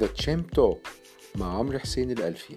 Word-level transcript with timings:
ذا 0.00 0.06
تشامب 0.06 0.46
توك 0.46 0.88
مع 1.36 1.58
عمرو 1.58 1.78
حسين 1.78 2.10
الألفي. 2.10 2.54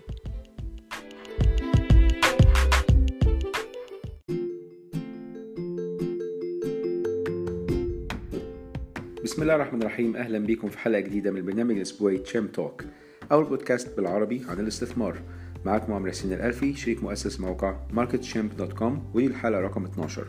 بسم 9.24 9.42
الله 9.42 9.56
الرحمن 9.56 9.82
الرحيم. 9.82 10.16
أهلا 10.16 10.40
بكم 10.40 10.70
في 10.70 10.78
حلقة 10.78 11.00
جديدة 11.00 11.32
من 11.32 11.38
البرنامج 11.38 11.76
الأسبوعي 11.76 12.18
تشامب 12.18 12.52
توك 12.52 12.84
أول 13.32 13.46
بودكاست 13.46 13.98
بالعربي 13.98 14.46
عن 14.50 14.60
الاستثمار. 14.60 15.22
معكم 15.66 15.94
عمرو 15.94 16.12
حسين 16.12 16.34
الألفي 16.34 16.74
شريك 16.74 17.04
مؤسس 17.04 17.40
موقع 17.40 17.76
marketchamp.com 17.94 18.92
ودي 19.14 19.28
الحلقة 19.28 19.62
رقم 19.62 19.86
12 19.86 20.28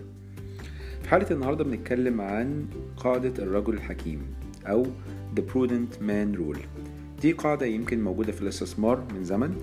في 1.03 1.09
حلقة 1.09 1.33
النهاردة 1.33 1.65
بنتكلم 1.65 2.21
عن 2.21 2.67
قاعدة 2.97 3.43
الرجل 3.43 3.75
الحكيم 3.75 4.35
أو 4.67 4.87
The 5.37 5.41
Prudent 5.41 6.01
Man 6.01 6.39
Rule. 6.39 6.82
دي 7.23 7.33
قاعدة 7.33 7.67
يمكن 7.67 8.05
موجودة 8.05 8.33
في 8.33 8.43
الاستثمار 8.43 9.05
من 9.15 9.25
زمن. 9.25 9.57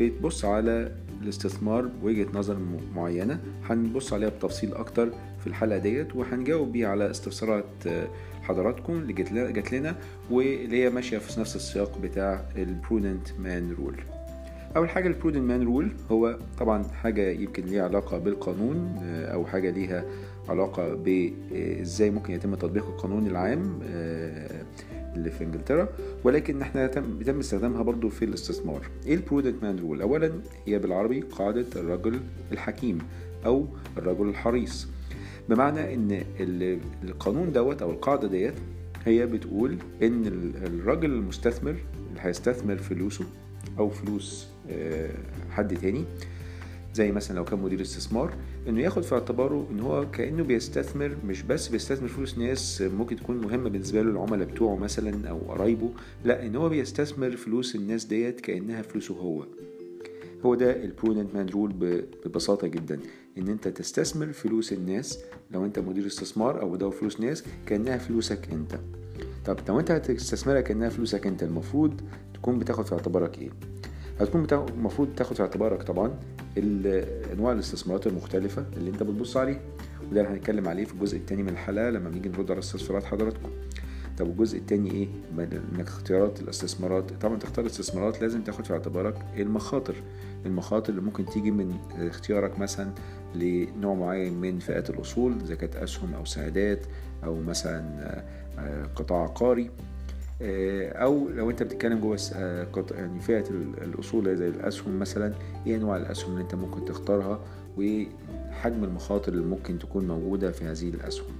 بتبص 0.00 0.44
على 0.44 0.92
الاستثمار 1.22 1.86
بوجهة 1.86 2.26
نظر 2.34 2.58
معينة. 2.94 3.40
هنبص 3.64 4.12
عليها 4.12 4.28
بتفصيل 4.28 4.74
أكتر 4.74 5.10
في 5.40 5.46
الحلقة 5.46 5.78
ديت 5.78 6.16
وهنجاوب 6.16 6.72
بيها 6.72 6.88
على 6.88 7.10
استفسارات 7.10 7.64
حضراتكم 8.42 8.92
اللي 8.92 9.12
جات 9.52 9.72
لنا 9.72 9.96
واللي 10.30 10.84
هي 10.84 10.90
ماشية 10.90 11.18
في 11.18 11.40
نفس 11.40 11.56
السياق 11.56 11.98
بتاع 11.98 12.44
ال 12.56 12.65
prudent 12.65 13.28
man 13.38 13.72
rule 13.78 13.94
أول 14.76 14.88
حاجة 14.88 15.08
ال 15.08 15.12
prudent 15.12 15.42
man 15.42 15.62
rule 15.62 15.88
هو 16.10 16.38
طبعا 16.58 16.82
حاجة 16.82 17.30
يمكن 17.30 17.64
ليها 17.64 17.84
علاقة 17.84 18.18
بالقانون 18.18 18.98
أو 19.04 19.46
حاجة 19.46 19.70
ليها 19.70 20.04
علاقة 20.48 20.94
بإزاي 20.94 22.10
ممكن 22.10 22.34
يتم 22.34 22.54
تطبيق 22.54 22.86
القانون 22.86 23.26
العام 23.26 23.78
اللي 25.16 25.30
في 25.30 25.44
إنجلترا. 25.44 25.88
ولكن 26.24 26.62
إحنا 26.62 26.86
بيتم 27.00 27.38
استخدامها 27.38 27.82
برضو 27.82 28.08
في 28.08 28.24
الاستثمار. 28.24 28.80
إيه 29.06 29.14
ال 29.14 29.20
prudent 29.20 29.62
man 29.62 29.78
rule 29.78 30.02
اولا 30.02 30.32
هي 30.66 30.78
بالعربي 30.78 31.20
قاعدة 31.20 31.66
الرجل 31.76 32.20
الحكيم 32.52 32.98
أو 33.46 33.66
الرجل 33.98 34.28
الحريص. 34.28 34.88
بمعنى 35.48 35.94
إن 35.94 36.22
القانون 37.04 37.52
دوت 37.52 37.82
أو 37.82 37.90
القاعدة 37.90 38.28
ديت 38.28 38.54
هي 39.04 39.26
بتقول 39.26 39.76
إن 40.02 40.26
الراجل 40.64 41.10
المستثمر 41.10 41.70
اللي 41.70 42.20
هيستثمر 42.20 42.76
فلوسه 42.76 43.24
أو 43.78 43.90
فلوس 43.90 44.48
حد 45.50 45.76
تاني 45.76 46.04
زي 46.98 47.12
مثلا 47.12 47.36
لو 47.36 47.44
كان 47.44 47.58
مدير 47.58 47.80
استثمار 47.80 48.34
إنه 48.68 48.80
ياخد 48.80 49.02
في 49.02 49.14
اعتباره 49.14 49.66
إن 49.70 49.80
هو 49.80 50.10
كأنه 50.10 50.42
بيستثمر 50.42 51.16
مش 51.26 51.42
بس 51.42 51.68
بيستثمر 51.68 52.08
فلوس 52.08 52.38
ناس 52.38 52.82
ممكن 52.82 53.16
تكون 53.16 53.36
مهمة 53.36 53.70
بالنسبة 53.70 54.02
له 54.02 54.10
العملاء 54.10 54.48
بتوعه 54.48 54.76
مثلا 54.76 55.28
أو 55.28 55.38
قرايبه 55.38 55.90
لا 56.24 56.46
إن 56.46 56.56
هو 56.56 56.68
بيستثمر 56.68 57.30
فلوس 57.30 57.76
الناس 57.76 58.04
ديت 58.04 58.40
كأنها 58.40 58.82
فلوسه 58.82 59.14
هو. 59.14 59.46
هو 60.44 60.54
ده 60.54 60.84
ال 60.84 60.90
prudent 60.90 61.34
man 61.34 61.48
rule 61.48 61.72
ببساطة 62.26 62.66
جدا. 62.66 63.00
إن 63.38 63.48
أنت 63.48 63.68
تستثمر 63.68 64.32
فلوس 64.32 64.72
الناس 64.72 65.18
لو 65.50 65.64
أنت 65.64 65.78
مدير 65.78 66.06
استثمار 66.06 66.60
أو 66.60 66.76
ده 66.76 66.90
فلوس 66.90 67.20
ناس 67.20 67.44
كأنها 67.66 67.98
فلوسك 67.98 68.48
أنت. 68.52 68.78
طب 69.46 69.56
لو 69.68 69.80
أنت 69.80 69.90
هتستثمرها 69.90 70.60
كأنها 70.60 70.88
فلوسك 70.88 71.26
أنت 71.26 71.42
المفروض 71.42 72.00
تكون 72.34 72.58
بتاخد 72.58 72.86
في 72.86 72.92
اعتبارك 72.92 73.38
إيه؟ 73.38 73.50
هتكون 74.20 74.46
المفروض 74.52 75.08
تاخد 75.16 75.36
في 75.36 75.42
اعتبارك 75.42 75.82
طبعا 75.82 76.18
انواع 77.32 77.52
الاستثمارات 77.52 78.06
المختلفة 78.06 78.64
اللي 78.76 78.90
انت 78.90 79.02
بتبص 79.02 79.36
عليها 79.36 79.60
وده 80.10 80.20
اللي 80.20 80.32
هنتكلم 80.32 80.68
عليه 80.68 80.84
في 80.84 80.92
الجزء 80.92 81.16
الثاني 81.16 81.42
من 81.42 81.48
الحلقة 81.48 81.90
لما 81.90 82.10
نيجي 82.10 82.28
نرد 82.28 82.50
على 82.50 82.58
استفسارات 82.58 83.04
حضراتكم. 83.04 83.50
طب 84.18 84.26
الجزء 84.26 84.58
الثاني 84.58 84.90
إيه؟ 84.90 85.08
انك 85.38 85.86
اختيارات 85.86 86.40
الاستثمارات. 86.40 87.12
طبعا 87.20 87.38
تختار 87.38 87.64
الاستثمارات 87.64 88.22
لازم 88.22 88.42
تاخد 88.42 88.64
في 88.64 88.72
اعتبارك 88.72 89.14
المخاطر. 89.36 89.94
المخاطر 90.46 90.90
اللي 90.90 91.02
ممكن 91.02 91.24
تيجي 91.24 91.50
من 91.50 91.74
اختيارك 91.98 92.58
مثلا 92.58 92.90
لنوع 93.34 93.94
معين 93.94 94.34
من 94.34 94.58
فئات 94.58 94.90
الأصول 94.90 95.34
إذا 95.44 95.54
كانت 95.54 95.76
أسهم 95.76 96.14
أو 96.14 96.24
سندات 96.24 96.86
أو 97.24 97.40
مثلا 97.40 98.24
قطاع 98.96 99.22
عقاري 99.22 99.70
أو 100.42 101.28
لو 101.28 101.50
أنت 101.50 101.62
بتتكلم 101.62 102.00
جوه 102.00 102.18
يعني 102.90 103.20
فئة 103.20 103.44
الأصول 103.82 104.36
زي 104.36 104.48
الأسهم 104.48 104.98
مثلا 104.98 105.32
إيه 105.66 105.76
انواع 105.76 105.96
الأسهم 105.96 106.32
اللي 106.32 106.42
أنت 106.42 106.54
ممكن 106.54 106.84
تختارها 106.84 107.40
وحجم 107.78 108.84
المخاطر 108.84 109.32
اللي 109.32 109.46
ممكن 109.46 109.78
تكون 109.78 110.08
موجودة 110.08 110.50
في 110.50 110.64
هذه 110.64 110.88
الأسهم؟ 110.88 111.32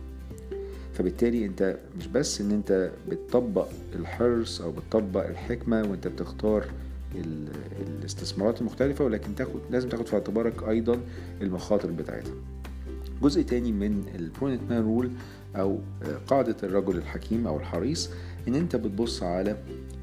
فبالتالي 0.95 1.47
أنت 1.47 1.77
مش 1.99 2.07
بس 2.07 2.41
إن 2.41 2.51
أنت 2.51 2.91
بتطبق 3.09 3.69
الحرص 3.95 4.61
أو 4.61 4.73
بتطبق 4.73 5.27
الحكمة 5.27 5.83
وأنت 5.83 6.09
بتختار 6.09 6.65
الاستثمارات 7.87 8.61
المختلفة 8.61 9.05
ولكن 9.05 9.35
تاخد 9.35 9.61
لازم 9.71 9.89
تاخد 9.89 10.07
في 10.07 10.15
اعتبارك 10.15 10.69
أيضا 10.69 11.01
المخاطر 11.43 11.91
بتاعتها. 11.91 12.35
جزء 13.23 13.43
تاني 13.43 13.73
من 13.73 14.05
ال 14.15 14.21
prudent 14.21 14.61
man 14.71 14.83
rule 14.83 15.11
أو 15.57 15.79
قاعدة 16.27 16.57
الرجل 16.63 16.97
الحكيم 16.97 17.47
أو 17.47 17.57
الحريص 17.57 18.11
إن 18.49 18.55
أنت 18.55 18.77
بتبص 18.77 19.23
على 19.23 19.57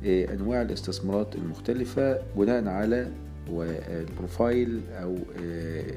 أنواع 0.06 0.62
الاستثمارات 0.62 1.36
المختلفة 1.36 2.22
بناء 2.38 2.68
على 2.68 3.12
ال 3.50 3.66
profile 3.66 4.82
أو 4.92 5.18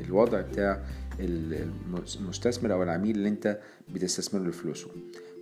الوضع 0.07 0.41
بتاع 0.41 0.85
المستثمر 1.21 2.73
أو 2.73 2.83
العميل 2.83 3.17
اللي 3.17 3.29
أنت 3.29 3.59
بتستثمر 3.95 4.41
له 4.41 4.51
فلوسه. 4.51 4.89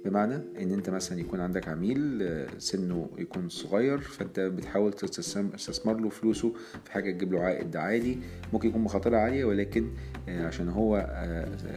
بمعنى 0.09 0.35
إن 0.35 0.73
أنت 0.73 0.91
مثلا 0.91 1.21
يكون 1.21 1.41
عندك 1.41 1.69
عميل 1.69 2.29
سنه 2.59 3.09
يكون 3.19 3.49
صغير 3.49 3.99
فأنت 3.99 4.41
بتحاول 4.41 4.93
تستثمر 4.93 6.01
له 6.01 6.09
فلوسه 6.09 6.53
في 6.85 6.93
حاجة 6.93 7.11
تجيب 7.11 7.33
له 7.33 7.41
عائد 7.41 7.77
عالي 7.77 8.19
ممكن 8.53 8.69
يكون 8.69 8.83
مخاطرها 8.83 9.19
عالية 9.19 9.45
ولكن 9.45 9.89
عشان 10.29 10.69
هو 10.69 11.07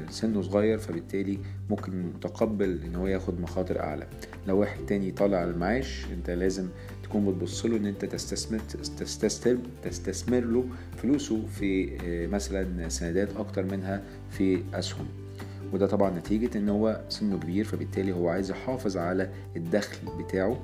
سنه 0.09 0.41
صغير 0.41 0.77
فبالتالي 0.77 1.39
ممكن 1.69 2.01
متقبل 2.01 2.79
إن 2.85 2.95
هو 2.95 3.07
ياخد 3.07 3.41
مخاطر 3.41 3.79
أعلى. 3.79 4.07
لو 4.47 4.59
واحد 4.59 4.85
تاني 4.85 5.11
طالع 5.11 5.37
على 5.37 5.51
المعاش 5.51 6.05
أنت 6.13 6.29
لازم 6.29 6.67
تكون 7.03 7.25
بتبص 7.25 7.65
له 7.65 7.77
إن 7.77 7.85
أنت 7.85 8.05
تستثمر 8.05 8.59
تستثمر 8.99 9.57
تستثمر 9.83 10.39
له 10.39 10.65
فلوسه 10.97 11.45
في 11.45 11.97
مثلا 12.31 12.89
سندات 12.89 13.35
أكتر 13.37 13.63
منها 13.63 14.03
في 14.29 14.63
أسهم. 14.73 15.05
وده 15.73 15.87
طبعا 15.87 16.19
نتيجة 16.19 16.57
إن 16.57 16.69
هو 16.69 17.01
سنه 17.09 17.37
كبير 17.39 17.65
فبالتالي 17.65 18.11
هو 18.11 18.29
عايز 18.29 18.51
يحافظ 18.51 18.97
على 18.97 19.29
الدخل 19.55 19.97
بتاعه. 20.23 20.59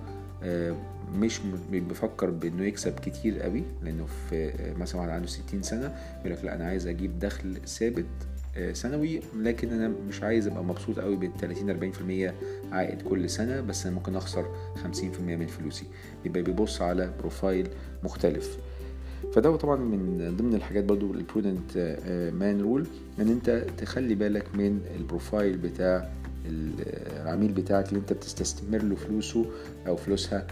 مش 1.14 1.40
بيفكر 1.72 2.30
بإنه 2.30 2.64
يكسب 2.66 3.00
كتير 3.00 3.40
قوي 3.42 3.64
لأنه 3.84 4.06
في 4.30 4.52
مثلا 4.80 5.02
واحد 5.02 5.10
عنده 5.12 5.28
60 5.28 5.62
سنة 5.64 5.96
يقول 6.20 6.32
لك 6.32 6.44
لا 6.46 6.56
أنا 6.56 6.66
عايز 6.66 6.88
أجيب 6.88 7.20
دخل 7.20 7.58
ثابت 7.68 8.06
سنوي 8.74 9.20
لكن 9.36 9.74
أنا 9.74 9.88
مش 10.10 10.24
عايز 10.24 10.48
أبقى 10.48 10.64
مبسوط 10.64 11.00
قوي 11.00 11.16
بال 11.16 11.32
30 11.38 11.92
40% 12.72 12.74
عائد 12.74 13.02
كل 13.02 13.30
سنة 13.30 13.62
بس 13.62 13.86
أنا 13.86 13.96
ممكن 13.96 14.16
أخسر 14.16 14.46
50% 14.84 15.20
من 15.20 15.48
فلوسي. 15.48 15.86
يبقى 16.26 16.42
بيبص 16.42 16.82
على 16.82 17.12
profile 17.20 17.68
مختلف. 18.04 18.58
فده 19.34 19.56
طبعا 19.56 19.76
من 19.76 20.36
ضمن 20.38 20.56
الحاجات 20.56 20.84
برضو 20.84 21.14
ال 21.14 21.24
prudent 21.24 21.98
man 22.40 22.62
rule 22.62 22.86
إن 23.20 23.28
أنت 23.30 23.66
تخلي 23.78 24.16
بالك 24.16 24.56
من 24.56 24.80
ال 24.98 25.05
profile 25.05 25.58
بتاع 25.58 26.10
العميل 27.22 27.52
بتاعك 27.52 27.90
اللي 27.90 28.00
أنت 28.00 28.14
بتستثمر 28.14 28.82
له 28.84 28.96
فلوسه 28.96 29.46
أو 29.88 29.96
فلوسها 29.96 30.48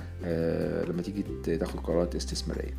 لما 0.89 1.01
تيجي 1.01 1.23
تاخد 1.57 1.79
قرارات 1.79 2.15
استثمارية. 2.15 2.73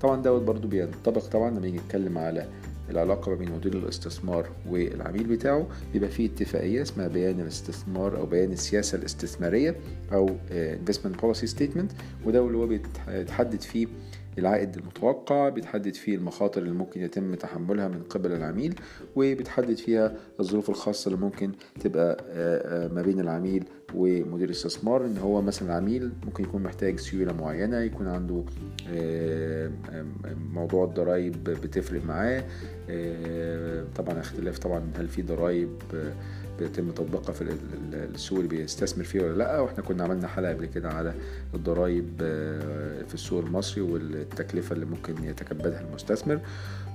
طبعا 0.00 0.22
دوت 0.22 0.42
برضو 0.42 0.68
بينطبق 0.68 1.26
طبعا 1.26 1.50
لما 1.50 1.60
نيجي 1.60 1.78
نتكلم 1.78 2.18
على 2.18 2.46
العلاقة 2.90 3.30
ما 3.30 3.36
بين 3.36 3.52
مدير 3.52 3.74
الاستثمار 3.74 4.48
والعميل 4.68 5.24
بتاعه 5.24 5.66
بيبقى 5.92 6.10
فيه 6.10 6.26
اتفاقية 6.26 6.82
اسمها 6.82 7.08
بيان 7.08 7.40
الاستثمار 7.40 8.16
أو 8.18 8.26
بيان 8.26 8.52
السياسة 8.52 8.98
الاستثمارية 8.98 9.76
أو 10.12 10.30
investment 10.50 11.20
policy 11.22 11.48
statement 11.58 11.92
وده 12.26 12.46
اللي 12.46 12.58
هو 12.58 12.66
بيتحدد 12.66 13.60
فيه 13.60 13.86
العائد 14.38 14.76
المتوقع 14.76 15.48
بتحدد 15.48 15.94
فيه 15.94 16.14
المخاطر 16.16 16.62
اللي 16.62 16.74
ممكن 16.74 17.00
يتم 17.00 17.34
تحملها 17.34 17.88
من 17.88 18.02
قبل 18.02 18.32
العميل 18.32 18.74
وبتحدد 19.16 19.74
فيها 19.76 20.16
الظروف 20.40 20.70
الخاصة 20.70 21.08
اللي 21.08 21.20
ممكن 21.20 21.50
تبقى 21.80 22.24
ما 22.88 23.02
بين 23.02 23.20
العميل 23.20 23.64
ومدير 23.94 24.46
الاستثمار. 24.46 25.06
إن 25.06 25.18
هو 25.18 25.42
مثلا 25.42 25.74
عميل 25.74 26.12
ممكن 26.26 26.44
يكون 26.44 26.62
محتاج 26.62 26.98
سيولة 26.98 27.32
معينة 27.32 27.78
يكون 27.78 28.06
عنده 28.08 28.44
موضوع 30.52 30.84
الضرايب 30.84 31.44
بتفرق 31.44 32.04
معاه 32.04 32.44
طبعا 33.96 34.20
اختلاف 34.20 34.58
طبعا 34.58 34.82
هل 34.98 35.08
في 35.08 35.22
ضرايب 35.22 35.70
بيتم 36.58 36.90
تطبيقها 36.90 37.32
في 37.32 37.56
السوق 37.94 38.38
اللي 38.38 38.48
بيستثمر 38.48 39.04
فيه 39.04 39.20
ولا 39.22 39.36
لأ 39.36 39.60
وإحنا 39.60 39.82
كنا 39.84 40.04
عملنا 40.04 40.28
حلقة 40.28 40.52
قبل 40.52 40.66
كده 40.66 40.90
على 40.90 41.14
الضرايب 41.54 42.12
في 43.08 43.14
السوق 43.14 43.44
المصري 43.44 43.80
والتكلفة 43.82 44.72
اللي 44.74 44.86
ممكن 44.86 45.24
يتكبدها 45.24 45.80
المستثمر. 45.80 46.40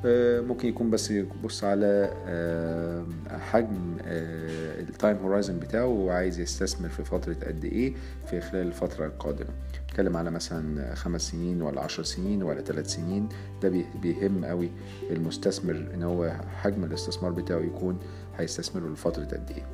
آه، 0.06 0.42
ممكن 0.42 0.68
يكون 0.68 0.90
بس 0.90 1.12
يبص 1.12 1.64
على 1.64 2.10
آه، 2.28 3.06
حجم 3.30 3.98
ال 4.06 4.28
time 4.28 5.18
horizon 5.18 5.60
بتاعه 5.60 5.86
وعايز 5.88 6.40
يستثمر 6.40 6.90
في 6.90 7.04
فترة 7.04 7.34
قد 7.34 7.66
إيه 7.66 7.94
في 8.30 8.42
خلال 8.42 8.68
الفترة 8.68 9.06
القادمة. 9.06 9.50
نتكلم 9.84 10.18
على 10.18 10.32
مثلا 10.32 10.96
خمس 10.96 11.22
سنين 11.32 11.62
ولا 11.62 11.82
عشر 11.82 12.04
سنين 12.04 12.44
ولا 12.44 12.62
ثلاث 12.62 12.88
سنين 12.94 13.30
ده 13.62 13.70
بيهم 14.02 14.46
قوي 14.46 14.70
المستثمر 15.12 15.88
إن 15.94 16.04
هو 16.04 16.32
حجم 16.62 16.84
الاستثمار 16.84 17.32
بتاعه 17.32 17.60
يكون 17.60 18.00
هيستثمره 18.38 18.88
لفترة 18.94 19.24
قد 19.24 19.52
إيه. 19.56 19.66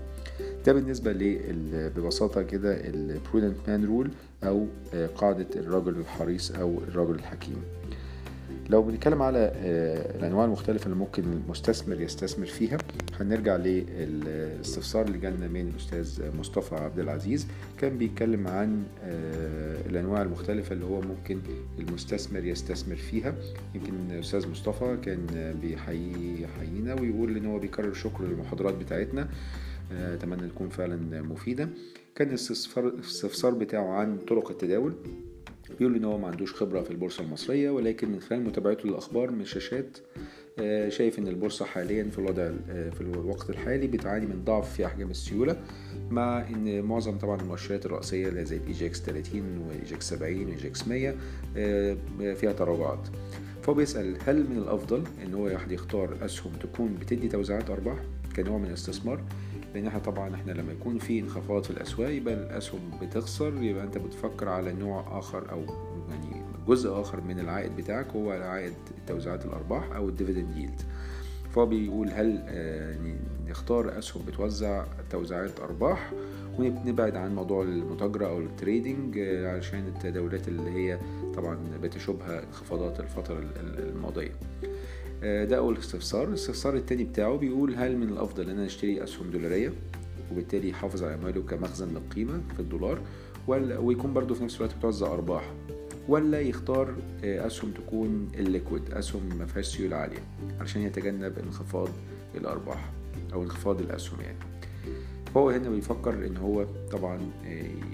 ده 0.65 0.74
بالنسبة 0.74 1.12
ببساطة 1.95 2.42
كده 2.42 2.74
ال 2.74 2.84
prudent 2.84 3.57
man 3.68 3.86
rule 3.86 4.12
أو 4.44 4.68
قاعدة 5.15 5.48
الرجل 5.56 5.98
الحريص 5.98 6.51
أو 6.51 6.77
الرجل 6.77 7.15
الحكيم. 7.15 7.63
لو 8.69 8.81
بنتكلم 8.81 9.21
على 9.21 9.51
الأنواع 10.15 10.45
المختلفة 10.45 10.86
اللي 10.86 10.95
ممكن 10.95 11.24
المستثمر 11.24 12.01
يستثمر 12.01 12.45
فيها 12.45 12.77
هنرجع 13.19 13.56
للاستفسار 13.56 15.06
اللي 15.06 15.18
جالنا 15.18 15.48
من 15.48 15.68
الاستاذ 15.69 16.36
مصطفى 16.39 16.75
عبد 16.75 17.00
العزيز. 17.00 17.48
كان 17.80 17.98
بيتكلم 17.98 18.48
عن 18.48 18.83
الأنواع 19.89 20.21
المختلفة 20.21 20.74
اللي 20.74 20.86
هو 20.86 21.01
ممكن 21.01 21.39
المستثمر 21.80 22.45
يستثمر 22.45 22.95
فيها. 22.95 23.36
يمكن 23.75 23.94
الاستاذ 24.12 24.48
مصطفى 24.48 24.98
كان 25.06 25.56
بيحيينا 25.62 26.94
ويقول 27.01 27.38
إن 27.38 27.45
هو 27.45 27.60
بيكرر 27.60 27.94
شكر 27.94 28.24
للمحاضرات 28.25 28.74
بتاعتنا. 28.74 29.30
أتمنى 29.92 30.50
تكون 30.50 30.69
فعلا 30.69 31.21
مفيدة. 31.21 31.69
كان 32.15 32.27
الاستفسار 32.27 33.54
بتاعه 33.54 33.94
عن 33.94 34.18
طرق 34.18 34.51
التداول. 34.51 34.94
بيقول 35.80 35.95
إن 35.95 36.04
هو 36.06 36.18
ما 36.18 36.27
عندوش 36.27 36.54
خبرة 36.54 36.81
في 36.81 36.92
البورصة 36.92 37.24
المصرية 37.24 37.69
ولكن 37.69 38.12
من 38.12 38.19
خلال 38.19 38.44
متابعته 38.44 38.89
للأخبار 38.89 39.31
من 39.31 39.42
الشاشات 39.42 39.98
شايف 40.88 41.19
إن 41.19 41.27
البورصة 41.27 41.65
حاليا 41.65 42.04
في 42.04 42.19
الوضع 42.19 42.51
في 42.68 43.01
الوقت 43.01 43.50
الحالي 43.50 43.88
بتعاني 43.88 44.25
من 44.25 44.44
ضعف 44.45 44.74
في 44.74 44.86
أحجام 44.86 45.12
السيولة 45.12 45.57
مع 46.12 46.48
إن 46.50 46.81
معظم 46.81 47.18
طبعا 47.18 47.42
المؤشرات 47.42 47.86
الرئيسية 47.86 48.27
اللي 48.27 48.45
زي 48.45 48.57
ال 48.57 48.71
EGX 48.71 49.01
30 49.01 49.57
وال 49.57 49.86
EGX 49.86 50.10
70 50.10 50.39
وال 50.39 50.56
EGX 50.56 50.88
100 50.88 51.13
فيها 52.33 52.51
تراجعات. 52.54 53.07
فهو 53.63 53.74
بيسأل 53.74 54.18
هل 54.25 54.50
من 54.50 54.57
الأفضل 54.57 55.04
إن 55.25 55.33
هو 55.33 55.48
يختار 55.48 56.18
أسهم 56.25 56.51
تكون 56.54 56.98
بتدي 57.01 57.27
توزيعات 57.27 57.69
أرباح 57.69 57.98
كنوع 58.36 58.57
من 58.57 58.65
الاستثمار 58.65 59.21
لأن 59.74 59.88
إحنا 59.88 60.00
طبعا 60.00 60.36
إحنا 60.36 60.52
لما 60.52 60.72
يكون 60.72 60.98
في 61.00 61.20
انخفاض 61.20 61.64
في 61.64 61.72
الأسواق 61.72 62.10
يبقى 62.10 62.34
الأسهم 62.34 62.80
بتخسر 63.02 63.64
يبقى 63.64 63.84
أنت 63.84 63.98
بتفكر 63.98 64.50
على 64.50 64.74
نوع 64.74 65.20
آخر 65.20 65.52
أو 65.52 65.60
يعني 66.10 66.44
جزء 66.68 67.02
آخر 67.02 67.22
من 67.22 67.40
العائد 67.40 67.75
بتاعك 67.75 68.08
هو 68.16 68.31
عائد 68.31 68.74
توزيعات 69.08 69.46
الأرباح 69.46 69.92
أو 69.96 70.10
ال 70.10 70.15
dividend 70.15 70.57
yield. 70.57 70.81
فهو 71.56 71.66
بيقول 71.66 72.10
هل 72.10 72.44
يعني 72.48 73.16
نختار 73.48 73.98
أسهم 74.00 74.24
بتوزع 74.25 74.86
توزيعات 75.10 75.60
أرباح 75.60 76.12
ونبعد 76.60 77.16
عن 77.16 77.36
موضوع 77.36 77.64
المتاجرة 77.64 78.28
أو 78.28 78.40
ال 78.39 78.50
trading 78.50 79.19
علشان 79.20 79.88
التداولات 79.88 80.48
اللي 80.48 80.72
هي 80.72 81.00
طبعا 81.36 81.58
بتشوبها 81.81 82.44
انخفاضات 82.44 83.00
الفترة 83.00 83.44
الماضية. 83.80 84.31
ده 85.24 85.58
أول 85.58 85.78
استفسار. 85.78 86.28
الاستفسار 86.28 86.75
التاني 86.75 87.04
بتاعه 87.04 87.38
بيقول 87.38 87.75
هل 87.75 87.98
من 87.98 88.10
الأفضل 88.10 88.44
إن 88.44 88.50
أنا 88.50 88.66
أشتري 88.66 89.04
أسهم 89.04 89.30
دولارية 89.31 89.74
وبالتالي 90.31 90.70
يحافظ 90.70 91.04
على 91.04 91.14
أمواله 91.14 91.42
كمخزن 91.42 91.90
للقيمة 91.90 92.42
في 92.54 92.60
الدولار 92.60 93.02
ولا 93.48 93.78
ويكون 93.78 94.14
برضه 94.14 94.36
في 94.36 94.44
نفس 94.44 94.58
الوقت 94.58 94.75
بتوزع 94.75 95.14
أرباح 95.14 95.54
ولا 96.08 96.42
يختار 96.42 96.96
أسهم 97.24 97.72
تكون 97.72 98.31
الليكويد 98.36 98.92
أسهم 98.92 99.38
ما 99.40 99.46
فيهاش 99.46 99.66
سيولة 99.66 99.96
عالية 99.96 100.24
علشان 100.60 100.81
يتجنب 100.81 101.40
انخفاض 101.40 101.90
الأرباح 102.36 102.92
أو 103.34 103.44
انخفاض 103.44 103.81
الأسهم 103.81 104.22
يعني. 104.22 104.38
هو 105.38 105.50
هنا 105.50 105.70
بيفكر 105.70 106.28
إن 106.28 106.38
هو 106.38 106.66
طبعا 106.92 107.20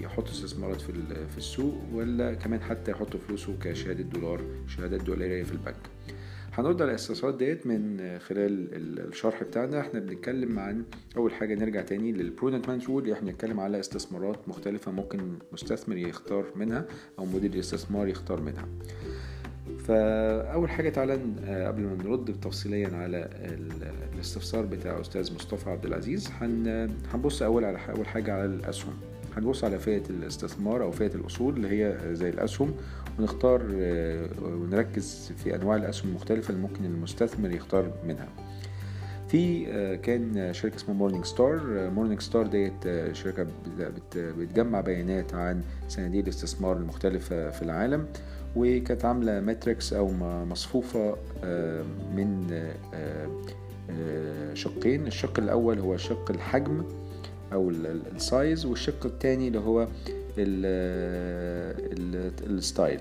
يحط 0.00 0.28
استثمارات 0.28 0.80
في 0.80 0.92
في 1.30 1.38
السوق 1.38 1.74
ولا 1.92 2.34
كمان 2.34 2.60
حتى 2.60 2.90
يحط 2.90 3.16
فلوسه 3.16 3.54
كشهادة 3.62 4.02
دولار 4.02 4.40
شهادات 4.68 5.02
دولارية 5.02 5.42
في 5.42 5.52
البنك. 5.52 5.76
هنرد 6.60 6.82
على 6.82 6.90
الاستفسارات 6.90 7.34
ديت 7.34 7.66
من 7.66 7.98
خلال 8.18 8.68
الشرح 9.08 9.42
بتاعنا. 9.42 9.80
إحنا 9.80 10.00
بنتكلم 10.00 10.58
عن 10.58 10.82
أول 11.16 11.32
حاجة 11.32 11.54
نرجع 11.54 11.82
تاني 11.82 12.12
لل 12.12 12.24
prudent 12.24 12.68
man 12.68 12.80
rule 12.88 13.10
إحنا 13.12 13.30
بنتكلم 13.30 13.60
على 13.60 13.80
استثمارات 13.80 14.48
مختلفة 14.48 14.92
ممكن 14.92 15.20
مستثمر 15.52 15.96
يختار 15.96 16.44
منها 16.56 16.84
أو 17.18 17.24
مدير 17.24 17.50
الاستثمار 17.54 18.08
يختار 18.08 18.40
منها. 18.40 18.68
فأول 19.78 20.70
حاجة 20.70 20.88
تعالى 20.88 21.12
قبل 21.66 21.82
ما 21.82 21.96
نرد 22.04 22.40
تفصيليا 22.40 22.88
على 22.96 23.28
الاستفسار 24.14 24.66
بتاع 24.66 25.00
أستاذ 25.00 25.34
مصطفى 25.34 25.70
عبد 25.70 25.86
العزيز 25.86 26.30
هنبص 27.12 27.42
أول 27.42 27.64
على 27.64 27.78
أول 27.96 28.06
حاجة 28.06 28.32
على 28.32 28.44
الأسهم. 28.44 28.94
هنبص 29.36 29.64
على 29.64 29.78
فئة 29.78 30.02
الاستثمار 30.10 30.82
أو 30.82 30.90
فئة 30.90 31.14
الأصول 31.14 31.56
اللي 31.56 31.68
هي 31.68 32.14
زي 32.14 32.28
الأسهم 32.28 32.74
ونختار 33.18 33.62
ونركز 34.42 35.32
في 35.36 35.54
أنواع 35.54 35.76
الأسهم 35.76 36.08
المختلفة 36.10 36.50
اللي 36.50 36.62
ممكن 36.62 36.84
المستثمر 36.84 37.50
يختار 37.50 37.92
منها. 38.06 38.28
في 39.28 39.64
كان 39.96 40.52
شركة 40.52 40.76
اسمها 40.76 40.96
Morningstar 40.96 41.60
Morningstar 41.90 42.46
ديت 42.46 42.72
شركة 43.12 43.46
بتجمع 44.16 44.80
بيانات 44.80 45.34
عن 45.34 45.62
صناديق 45.88 46.22
الاستثمار 46.22 46.76
المختلفة 46.76 47.50
في 47.50 47.62
العالم 47.62 48.06
وكانت 48.56 49.04
عاملة 49.04 49.40
matrix 49.40 49.92
أو 49.92 50.10
مصفوفة 50.44 51.16
من 52.16 52.60
شقين. 54.54 55.06
الشق 55.06 55.38
الأول 55.38 55.78
هو 55.78 55.96
شق 55.96 56.30
الحجم 56.30 56.84
أو 57.52 57.70
ال 57.70 57.89
size 57.89 58.66
والشق 58.66 59.06
الثاني 59.06 59.48
اللي 59.48 59.58
هو 59.58 59.88
ال 62.46 62.54
style. 62.54 63.00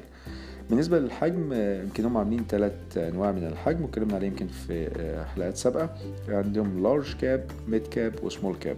بالنسبة 0.69 0.99
للحجم 0.99 1.53
يمكن 1.53 2.05
هم 2.05 2.17
عاملين 2.17 2.45
ثلاث 2.49 2.73
أنواع 2.97 3.31
من 3.31 3.43
الحجم 3.43 3.81
واتكلمنا 3.81 4.15
عليه 4.15 4.27
يمكن 4.27 4.47
في 4.47 4.89
حلقات 5.35 5.57
سابقة. 5.57 5.89
عندهم 6.29 6.83
large 6.83 7.15
cap 7.21 7.45
mid 7.67 7.87
cap 7.87 8.13
و 8.23 8.29
small 8.29 8.55
cap 8.55 8.77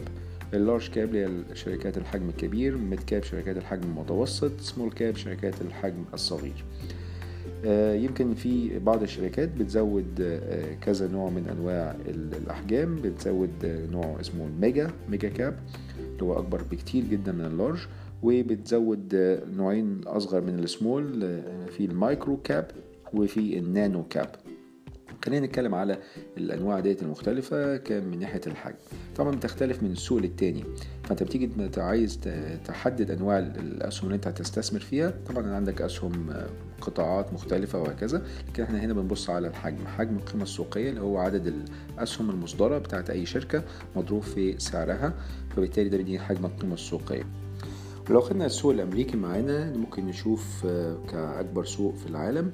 ال 0.53 0.59
large 0.59 0.89
cap 0.89 1.15
اللي 1.15 1.25
هي 1.25 1.55
شركات 1.55 1.97
الحجم 1.97 2.29
الكبير 2.29 2.77
mid 2.77 2.99
cap 2.99 3.23
شركات 3.23 3.57
الحجم 3.57 3.83
المتوسط 3.83 4.59
small 4.59 4.91
cap 4.91 5.15
شركات 5.15 5.61
الحجم 5.61 6.03
الصغير. 6.13 6.63
يمكن 8.03 8.33
في 8.33 8.79
بعض 8.79 9.03
الشركات 9.03 9.49
بتزود 9.49 10.39
كذا 10.81 11.07
نوع 11.07 11.29
من 11.29 11.47
أنواع 11.57 11.95
الأحجام. 12.07 13.01
بتزود 13.01 13.87
نوع 13.91 14.17
اسمه 14.21 14.45
ال 14.45 14.55
mega 14.55 14.91
mega 15.09 15.29
cap 15.29 15.59
اللي 15.99 16.23
هو 16.23 16.39
أكبر 16.39 16.61
بكتير 16.71 17.03
جدا 17.03 17.31
من 17.31 17.45
ال 17.45 17.51
large 17.51 17.79
وبتزود 18.23 19.15
نوعين 19.55 20.01
أصغر 20.07 20.41
من 20.41 20.59
السمول 20.59 21.19
في 21.69 21.85
ال 21.85 21.94
micro 21.94 22.37
cap 22.37 22.71
وفي 23.13 23.57
ال 23.57 23.67
nano 23.67 24.03
cap. 24.03 24.35
خلينا 25.25 25.45
نتكلم 25.45 25.75
على 25.75 25.97
الأنواع 26.37 26.79
ديت 26.79 27.03
المختلفة 27.03 27.77
كان 27.77 28.07
من 28.07 28.19
ناحية 28.19 28.41
الحجم. 28.47 28.75
طبعا 29.15 29.35
بتختلف 29.35 29.83
من 29.83 29.91
السوق 29.91 30.17
للتاني 30.19 30.63
فأنت 31.03 31.23
بتيجي 31.23 31.49
عايز 31.77 32.19
تحدد 32.65 33.11
أنواع 33.11 33.39
الأسهم 33.39 34.05
اللي 34.05 34.15
أنت 34.15 34.27
هتستثمر 34.27 34.79
فيها. 34.79 35.13
طبعا 35.29 35.47
عندك 35.47 35.81
أسهم 35.81 36.33
قطاعات 36.81 37.33
مختلفة 37.33 37.81
وهكذا 37.81 38.25
لكن 38.49 38.63
إحنا 38.63 38.79
هنا 38.79 38.93
بنبص 38.93 39.29
على 39.29 39.47
الحجم. 39.47 39.87
حجم 39.87 40.15
القيمة 40.15 40.43
السوقية 40.43 40.89
اللي 40.89 41.01
هو 41.01 41.17
عدد 41.17 41.53
الأسهم 41.97 42.29
المصدرة 42.29 42.77
بتاعت 42.77 43.09
أي 43.09 43.25
شركة 43.25 43.63
مضروب 43.95 44.21
في 44.21 44.59
سعرها 44.59 45.13
فبالتالي 45.55 45.89
ده 45.89 45.97
بيدينا 45.97 46.23
حجم 46.23 46.45
القيمة 46.45 46.73
السوقية. 46.73 47.23
ولو 48.11 48.21
خدنا 48.21 48.45
السوق 48.45 48.71
الأمريكي 48.71 49.17
معانا 49.17 49.77
ممكن 49.77 50.05
نشوف 50.05 50.67
كأكبر 51.09 51.65
سوق 51.65 51.95
في 51.95 52.07
العالم 52.07 52.51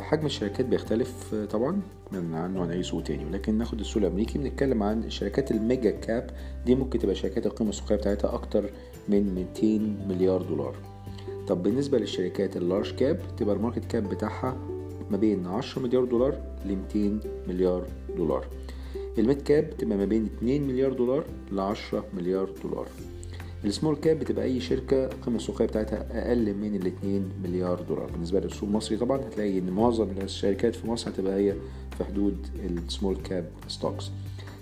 حجم 0.00 0.26
الشركات 0.26 0.66
بيختلف 0.66 1.34
طبعا 1.34 1.80
من 2.12 2.34
عنه 2.34 2.62
عن 2.62 2.70
أي 2.70 2.82
سوق 2.82 3.02
تاني. 3.02 3.24
ولكن 3.24 3.58
ناخد 3.58 3.80
السوق 3.80 4.02
الأمريكي 4.02 4.38
بنتكلم 4.38 4.82
عن 4.82 5.04
الشركات 5.04 5.50
ال 5.50 5.58
mega 5.58 5.90
cap. 5.90 6.30
دي 6.66 6.74
ممكن 6.74 6.98
تبقى 6.98 7.14
شركات 7.14 7.46
القيمة 7.46 7.70
السوقية 7.70 7.96
بتاعتها 7.96 8.34
أكتر 8.34 8.70
من 9.08 9.34
200 9.34 9.78
مليار 10.08 10.42
دولار. 10.42 10.74
طب 11.48 11.62
بالنسبة 11.62 11.98
للشركات 11.98 12.56
ال 12.56 12.62
large 12.62 12.94
cap 12.94 13.20
تبقى 13.36 13.56
ال 13.56 13.60
market 13.60 13.84
cap 13.84 14.08
بتاعها 14.08 14.56
ما 15.10 15.16
بين 15.16 15.46
10 15.46 15.82
مليار 15.82 16.04
دولار 16.04 16.38
ل 16.66 16.76
200 16.94 17.20
مليار 17.48 17.86
دولار. 18.16 18.46
ال 19.18 19.24
mid 19.24 19.42
cap 19.42 19.70
تبقى 19.78 19.96
ما 19.96 20.04
بين 20.04 20.24
2 20.24 20.62
مليار 20.62 20.92
دولار 20.92 21.24
ل 21.52 21.60
10 21.60 22.04
مليار 22.14 22.50
دولار. 22.62 22.86
ال 23.64 23.69
small 23.69 23.96
cap 23.96 24.18
بتبقى 24.18 24.44
أي 24.44 24.60
شركة 24.60 25.04
القيمه 25.04 25.36
السوقية 25.36 25.64
بتاعتها 25.66 26.28
أقل 26.28 26.54
من 26.54 26.74
ال 26.76 26.86
2 26.86 27.24
مليار 27.44 27.80
دولار. 27.88 28.10
بالنسبة 28.10 28.40
للسوق 28.40 28.68
المصري 28.68 28.96
طبعا 28.96 29.18
هتلاقي 29.20 29.58
إن 29.58 29.70
معظم 29.70 30.08
الشركات 30.22 30.74
في 30.74 30.86
مصر 30.86 31.10
هتبقى 31.10 31.34
هي 31.34 31.54
في 31.98 32.04
حدود 32.04 32.46
ال 32.64 32.73
small 32.73 33.16
cap 33.16 33.44
stocks. 33.68 34.10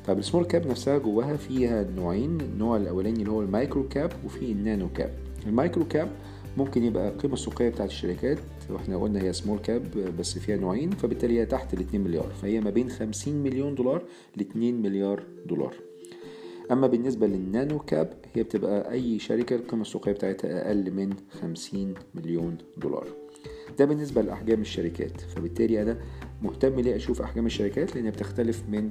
طب 0.07 0.19
ال 0.19 0.23
small 0.23 0.45
cap 0.45 0.67
نفسها 0.67 0.99
جواها 0.99 1.37
فيها 1.37 1.83
نوعين 1.97 2.41
النوع 2.41 2.77
الأولاني 2.77 3.19
اللي 3.21 3.31
هو 3.31 3.43
ال 3.43 3.50
micro 3.50 3.89
cap 3.89 4.13
وفي 4.27 4.53
ال 4.53 4.60
nano 4.60 4.89
cap. 4.95 5.15
ال 5.47 5.53
micro 5.53 5.85
cap 5.85 6.09
ممكن 6.57 6.85
يبقى 6.85 7.09
القيمه 7.09 7.35
السوقية 7.35 7.69
بتاعت 7.69 7.89
الشركات 7.89 8.39
وإحنا 8.71 8.97
قلنا 8.97 9.23
هي 9.23 9.33
small 9.33 9.59
cap 9.59 9.83
بس 10.19 10.39
فيها 10.39 10.57
نوعين 10.57 10.91
فبالتالي 10.91 11.41
هي 11.41 11.47
تحت 11.47 11.75
ال 11.75 11.81
2 11.81 12.05
مليار. 12.05 12.31
فهي 12.43 12.61
ما 12.61 12.71
بين 12.71 12.91
50 12.91 13.35
مليون 13.35 13.75
دولار 13.75 14.03
ل 14.37 14.41
2 14.41 14.83
مليار 14.83 15.23
دولار. 15.47 15.75
أما 16.71 16.87
بالنسبة 16.87 17.27
للنانو 17.27 17.79
كاب 17.79 18.13
هي 18.35 18.43
بتبقى 18.43 18.93
أي 18.93 19.19
شركة 19.19 19.57
القيمة 19.57 19.83
السوقية 19.83 20.13
بتاعتها 20.13 20.67
أقل 20.67 20.91
من 20.91 21.11
50 21.43 21.95
مليون 22.15 22.59
دولار. 22.77 23.07
ده 23.79 23.85
بالنسبة 23.85 24.23
لأحجام 24.23 24.61
الشركات. 24.61 25.21
فبالتالي 25.21 25.83
أنا 25.83 25.99
مهتم 26.43 26.81
ليه 26.81 26.97
أشوف 26.97 27.23
أحجام 27.23 27.47
الشركات 27.47 27.97
لأنها 27.97 28.11
بتختلف 28.11 28.63
من 28.69 28.91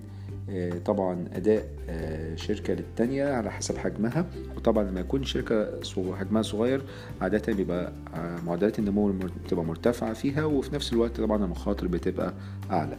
آه، 0.50 0.78
طبعا 0.86 1.26
أداء 1.34 1.70
آه، 1.90 2.36
شركة 2.36 2.74
للتانية 2.74 3.26
على 3.26 3.52
حسب 3.52 3.78
حجمها. 3.78 4.30
وطبعا 4.58 4.84
لما 4.84 5.00
يكون 5.00 5.24
شركة 5.24 5.80
حجمها 6.16 6.42
صغير 6.42 6.82
عادة 7.22 7.54
بيبقى 7.54 7.94
آه، 8.16 8.42
معدلات 8.46 8.80
النمو 8.80 9.14
بتبقى 9.46 9.66
مرتفعة 9.66 10.14
فيها 10.14 10.46
وفي 10.46 10.76
نفس 10.76 10.94
الوقت 10.94 11.22
طبعا 11.22 11.46
المخاطر 11.46 11.88
بتبقى 11.88 12.34
أعلى. 12.72 12.98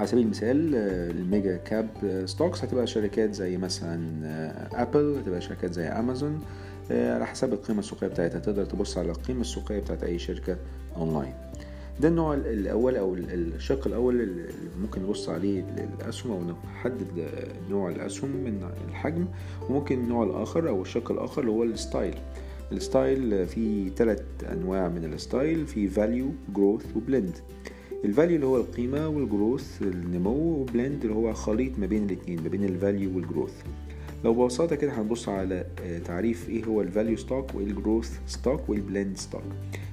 على 0.00 0.08
سبيل 0.08 0.24
المثال 0.24 0.74
ال 1.16 1.24
mega 1.24 1.56
cap 1.56 1.88
stocks 2.26 2.64
هتبقى 2.64 2.86
شركات 2.86 3.34
زي 3.34 3.56
مثلا 3.56 4.00
Apple 4.82 5.16
هتبقى 5.18 5.40
شركات 5.40 5.72
زي 5.74 5.84
أمازون 5.86 6.40
على 6.90 7.26
حسب 7.26 7.52
القيمة 7.52 7.78
السوقية 7.78 8.06
بتاعتها. 8.06 8.38
تقدر 8.38 8.64
تبص 8.64 8.98
على 8.98 9.10
القيمة 9.10 9.40
السوقية 9.40 9.78
بتاعت 9.78 10.04
أي 10.04 10.18
شركة 10.18 10.56
أونلاين. 10.96 11.34
ده 12.00 12.08
النوع 12.08 12.34
الأول 12.34 12.96
أو 12.96 13.14
الشق 13.14 13.86
الأول 13.86 14.20
اللي 14.20 14.48
ممكن 14.82 15.02
نبص 15.02 15.28
عليه 15.28 15.64
للأسهم 15.76 16.32
أو 16.32 16.54
نحدد 16.74 17.28
نوع 17.70 17.90
الأسهم 17.90 18.30
من 18.30 18.70
الحجم. 18.88 19.26
وممكن 19.68 19.98
النوع 19.98 20.24
الآخر 20.24 20.68
أو 20.68 20.82
الشق 20.82 21.12
الآخر 21.12 21.40
اللي 21.40 21.52
هو 21.52 21.62
ال 21.64 21.71
style. 21.71 22.14
ال 22.72 22.84
style 22.84 23.46
في 23.46 23.90
ثلاث 23.96 24.22
أنواع 24.52 24.88
من 24.88 25.04
ال 25.04 25.14
style 25.14 25.66
في 25.66 25.88
value 25.88 26.30
growth 26.54 26.96
و 26.96 27.03
blend 27.03 27.36
ال 28.04 28.09
value 28.09 28.34
اللي 28.36 28.46
هو 28.46 28.56
القيمة 28.56 29.08
وال 29.08 29.26
growth 29.26 29.82
النمو 29.82 30.30
و 30.60 30.67
blend 30.67 31.02
اللي 31.02 31.14
هو 31.14 31.32
خليط 31.32 31.78
ما 31.78 31.86
بين 31.86 32.04
الاتنين 32.04 32.42
ما 32.42 32.48
بين 32.48 32.64
ال 32.64 32.73
value 32.73 33.16
وال 33.16 33.25
growth 33.25 33.52
لو 34.24 34.34
ببساطة 34.34 34.76
كده 34.76 35.00
هنبص 35.00 35.28
على 35.28 35.64
آه، 35.82 35.98
تعريف 35.98 36.48
إيه 36.48 36.64
هو 36.64 36.82
ال 36.82 36.88
value 36.88 37.16
stock 37.16 37.54
وإيه 37.54 37.66
ال 37.66 37.73
growth 37.73 38.18
stock 38.26 38.68
وال 38.68 38.82
blend 38.82 39.16
stock 39.16 39.42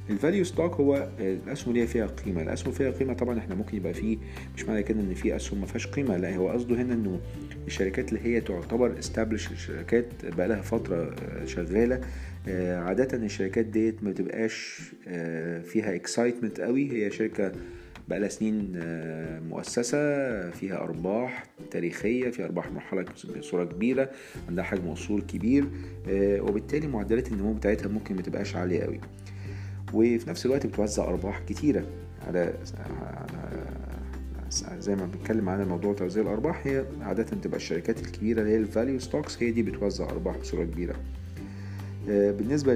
ال 0.10 0.15
value 0.15 0.44
stock 0.44 0.74
هو 0.74 0.96
آه، 1.20 1.34
الأسهم 1.34 1.76
اللي 1.76 1.88
فيها 1.88 2.08
قيمة. 2.08 2.42
الأسهم 2.42 2.74
فيها 2.74 2.92
قيمة 2.92 3.14
طبعا 3.14 3.40
إحنا 3.40 3.56
ممكن 3.56 3.78
يبقى 3.78 3.94
فيه 3.94 4.18
مش 4.56 4.66
معنى 4.66 4.84
كده 4.84 5.00
إن 5.00 5.14
في 5.14 5.36
أسهم 5.36 5.60
ما 5.60 5.66
فيهاش 5.66 5.88
قيمة 5.88 6.18
لا 6.18 6.36
هو 6.36 6.50
قصده 6.50 6.76
هنا 6.82 6.94
إنه 6.94 7.20
الشركات 7.68 8.10
اللي 8.10 8.20
هي 8.24 8.42
تعتبر 8.42 9.00
established 9.00 9.52
الشركات 9.52 10.06
بقى 10.26 10.48
لها 10.48 10.62
فترة 10.62 10.96
آه، 10.96 11.46
شغالة 11.46 12.02
عادة 12.78 13.18
الشركات 13.18 13.66
ديت 13.66 14.04
ما 14.04 14.10
بتبقاش 14.12 14.82
فيها 15.64 15.96
excitement 15.96 16.60
قوي. 16.62 16.92
هي 16.92 17.12
شركة 17.12 17.52
بقالها 18.08 18.30
سنين 18.30 18.74
آه، 18.76 19.40
مؤسسة 19.40 19.98
فيها 20.52 20.78
أرباح 20.78 21.44
تاريخية 21.72 22.30
فيها 22.30 22.46
أرباح 22.46 22.72
مرحلة 22.72 23.06
بصورة 23.40 23.64
كبيرة 23.64 24.10
عندها 24.50 24.64
حجم 24.64 24.88
أصول 24.88 25.22
كبير 25.22 25.68
آه، 26.10 26.42
وبالتالي 26.42 26.88
معدلات 26.88 27.32
النمو 27.32 27.54
بتاعتها 27.54 27.88
ممكن 27.88 28.16
متبقاش 28.16 28.56
عالية 28.56 28.82
قوي 28.84 29.00
وفي 29.94 30.30
نفس 30.30 30.46
الوقت 30.46 30.66
بتوزع 30.68 31.04
أرباح 31.04 31.40
كتيرة 31.40 31.86
على 32.28 32.54
زي 34.80 34.96
ما 34.96 35.06
بنتكلم 35.06 35.50
عن 35.50 35.68
موضوع 35.68 35.94
توزيع 35.94 36.24
الأرباح 36.24 36.68
هي 36.68 36.86
عادة 37.02 37.24
بتبقى 37.38 37.58
الشركات 37.58 38.00
الكبيرة 38.02 38.42
اللي 38.42 38.52
هي 38.52 38.58
ال 38.58 38.65
value 38.65 39.00
stocks 39.00 39.44
هي 39.44 39.52
دي 39.52 39.64
بتوزع 39.64 40.06
أرباح 40.06 40.38
بصورة 40.38 40.64
كبيرة. 40.64 40.94
آه، 40.94 41.27
بالنسبة 42.08 42.74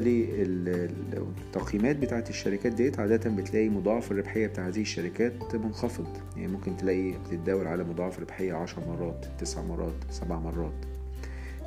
للتقييمات 0.60 1.96
بتاعت 1.96 2.30
الشركات 2.30 2.74
ديت 2.74 3.00
عادة 3.00 3.30
بتلاقي 3.30 3.70
مضاعف 3.70 4.12
الربحية 4.12 4.48
بتاع 4.48 4.68
هذه 4.68 4.82
الشركات 4.82 5.56
منخفض. 5.56 6.08
يعني 6.38 6.52
ممكن 6.52 6.78
تلاقي 6.78 7.12
بتتداول 7.12 7.68
على 7.68 7.84
مضاعف 7.84 8.20
ربحية 8.20 8.54
عشر 8.54 8.82
مرات 8.88 9.26
تسع 9.40 9.62
مرات 9.62 9.94
سبع 10.10 10.40
مرات. 10.40 10.74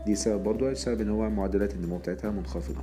دي 0.06 0.14
سبب 0.14 0.42
برضو 0.42 0.68
السبب 0.68 1.00
إن 1.00 1.08
هو 1.08 1.30
معدلات 1.30 1.74
النمو 1.74 1.98
بتاعتها 1.98 2.30
منخفضة. 2.30 2.82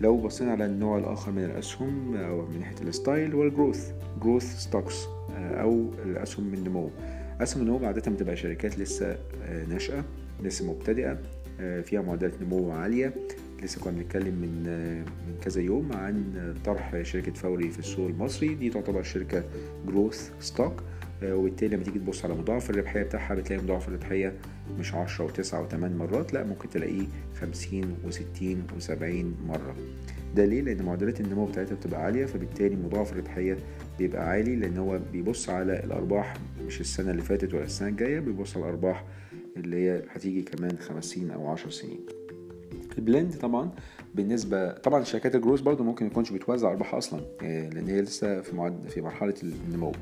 لو 0.00 0.16
بصينا 0.16 0.52
على 0.52 0.66
النوع 0.66 0.98
الآخر 0.98 1.32
من 1.32 1.44
الأسهم 1.44 2.16
أو 2.16 2.46
من 2.46 2.58
ناحية 2.58 2.82
ال 2.82 2.90
style 2.90 3.32
هو 3.32 3.42
ال 3.42 3.49
growth 3.49 3.92
growth 4.22 4.56
stocks 4.58 5.04
أو 5.38 5.90
الأسهم 6.04 6.54
النمو. 6.54 6.90
أسهم 7.40 7.62
النمو 7.62 7.86
عادة 7.86 8.10
بتبقى 8.10 8.36
شركات 8.36 8.78
لسه 8.78 9.16
آه، 9.44 9.64
ناشئة 9.64 10.04
لسه 10.42 10.70
مبتدئة 10.72 11.18
آه، 11.60 11.80
فيها 11.80 12.00
معدلات 12.02 12.42
نمو 12.42 12.70
عالية. 12.70 13.14
لسه 13.62 13.80
كنا 13.80 13.92
بنتكلم 13.92 14.34
من 14.34 14.62
من 15.28 15.34
كذا 15.44 15.60
يوم 15.62 15.92
عن 15.92 16.54
طرح 16.64 17.02
شركة 17.02 17.32
فوري 17.32 17.70
في 17.70 17.78
السوق 17.78 18.08
المصري. 18.08 18.54
دي 18.54 18.70
تعتبر 18.70 19.02
شركة 19.02 19.44
growth 19.86 20.30
stock 20.40 20.82
وبالتالي 21.24 21.76
لما 21.76 21.84
تيجي 21.84 21.98
تبص 21.98 22.24
على 22.24 22.34
مضاعف 22.34 22.70
الربحية 22.70 23.02
بتاعها 23.02 23.34
بتلاقي 23.34 23.62
مضاعف 23.62 23.88
الربحية 23.88 24.32
مش 24.78 24.94
عشرة 24.94 25.24
وتسعة 25.24 25.62
وثمان 25.62 25.96
مرات 25.96 26.32
لا 26.34 26.44
ممكن 26.44 26.68
تلاقيه 26.70 27.06
خمسين 27.40 27.96
وستين 28.04 28.62
وسبعين 28.76 29.34
مرة. 29.46 29.76
ده 30.36 30.44
ليه؟ 30.44 30.60
لأن 30.62 30.82
معدلات 30.82 31.20
النمو 31.20 31.46
بتاعتها 31.46 31.74
بتبقى 31.74 32.02
عالية 32.04 32.26
فبالتالي 32.26 32.76
مضاعف 32.76 33.12
الربحية 33.12 33.58
بيبقى 33.98 34.28
عالي 34.28 34.56
لأن 34.56 34.76
هو 34.78 35.00
بيبص 35.12 35.48
على 35.50 35.84
الأرباح 35.84 36.34
مش 36.66 36.80
السنة 36.80 37.10
اللي 37.10 37.22
فاتت 37.22 37.54
ولا 37.54 37.64
السنة 37.64 37.88
الجاية 37.88 38.20
بيبص 38.20 38.56
على 38.56 38.64
الأرباح 38.66 39.04
اللي 39.56 39.76
هي 39.76 40.02
هتيجي 40.10 40.42
كمان 40.42 40.78
خمس 40.78 41.04
سنين 41.04 41.30
أو 41.30 41.48
عشر 41.48 41.70
سنين. 41.70 42.00
ال 42.98 43.04
blend 43.04 43.34
طبعا. 43.34 43.70
بالنسبة 44.14 44.72
طبعا 44.72 45.04
شركات 45.04 45.34
الجروس 45.34 45.60
برضو 45.60 45.84
ممكن 45.84 46.06
يكونش 46.06 46.32
بتوزع 46.32 46.70
أرباح 46.70 46.94
أصلا 46.94 47.20
يعني 47.42 47.70
لأن 47.70 47.88
هي 47.88 48.00
لسه 48.00 48.40
في 48.40 48.56
معد... 48.56 48.88
في 48.88 49.00
مرحلة 49.00 49.34
النمو. 49.42 49.92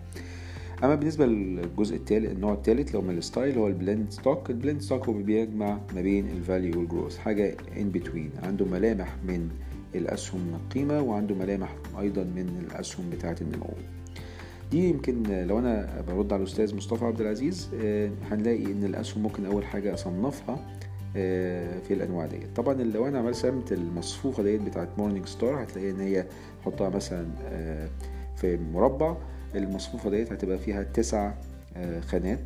أما 0.85 0.95
بالنسبة 0.95 1.27
للجزء 1.27 1.97
الثالث 1.97 2.33
النوع 2.33 2.53
الثالث 2.53 2.95
لو 2.95 3.01
من 3.01 3.19
ال 3.19 3.25
style 3.25 3.59
هو 3.59 3.67
ال 3.67 3.74
blend 3.74 4.11
stock. 4.11 4.50
ال 4.50 4.56
blend 4.56 4.81
stock 4.81 5.09
هو 5.09 5.13
بيجمع 5.13 5.79
ما 5.95 6.01
بين 6.01 6.29
ال 6.29 6.37
value 6.37 6.79
وال 6.79 6.88
growth 6.88 7.19
حاجة 7.19 7.57
in 7.76 7.91
between 7.91 8.31
عنده 8.43 8.65
ملامح 8.65 9.17
من 9.29 9.49
الأسهم 9.95 10.41
القيمة 10.55 11.03
وعنده 11.03 11.35
ملامح 11.35 11.77
أيضا 12.01 12.23
من 12.23 12.67
الأسهم 12.71 13.11
بتاعة 13.11 13.37
النمو. 13.41 13.71
دي 14.71 14.89
يمكن 14.89 15.23
لو 15.47 15.59
أنا 15.59 16.03
برد 16.09 16.33
على 16.33 16.43
الأستاذ 16.43 16.77
مصطفى 16.77 17.05
عبد 17.05 17.21
العزيز 17.21 17.69
آه، 17.83 18.11
هنلاقي 18.31 18.67
إن 18.67 18.85
الأسهم 18.85 19.23
ممكن 19.23 19.47
أول 19.47 19.65
حاجة 19.65 19.95
أصنفها 19.95 20.55
آه، 20.55 20.84
في 21.14 21.90
الأنواع 21.94 22.26
ديت. 22.26 22.56
طبعا 22.56 22.75
لو 22.75 23.09
أنا 23.09 23.28
رسمت 23.28 23.73
المصفوفة 23.73 24.42
ديت 24.42 24.61
بتاعت 24.61 24.88
Morningstar 24.99 25.62
هتلاقي 25.62 25.90
إن 25.90 26.00
هي 26.00 26.25
حطها 26.64 26.88
مثلا 26.88 27.26
آه، 27.49 27.88
في 28.37 28.56
مربع. 28.56 29.16
المصفوفة 29.54 30.11
ديت 30.11 30.33
هتبقى 30.33 30.59
فيها 30.59 30.83
تسع 30.83 31.33
آه، 31.76 32.00
خانات. 32.00 32.40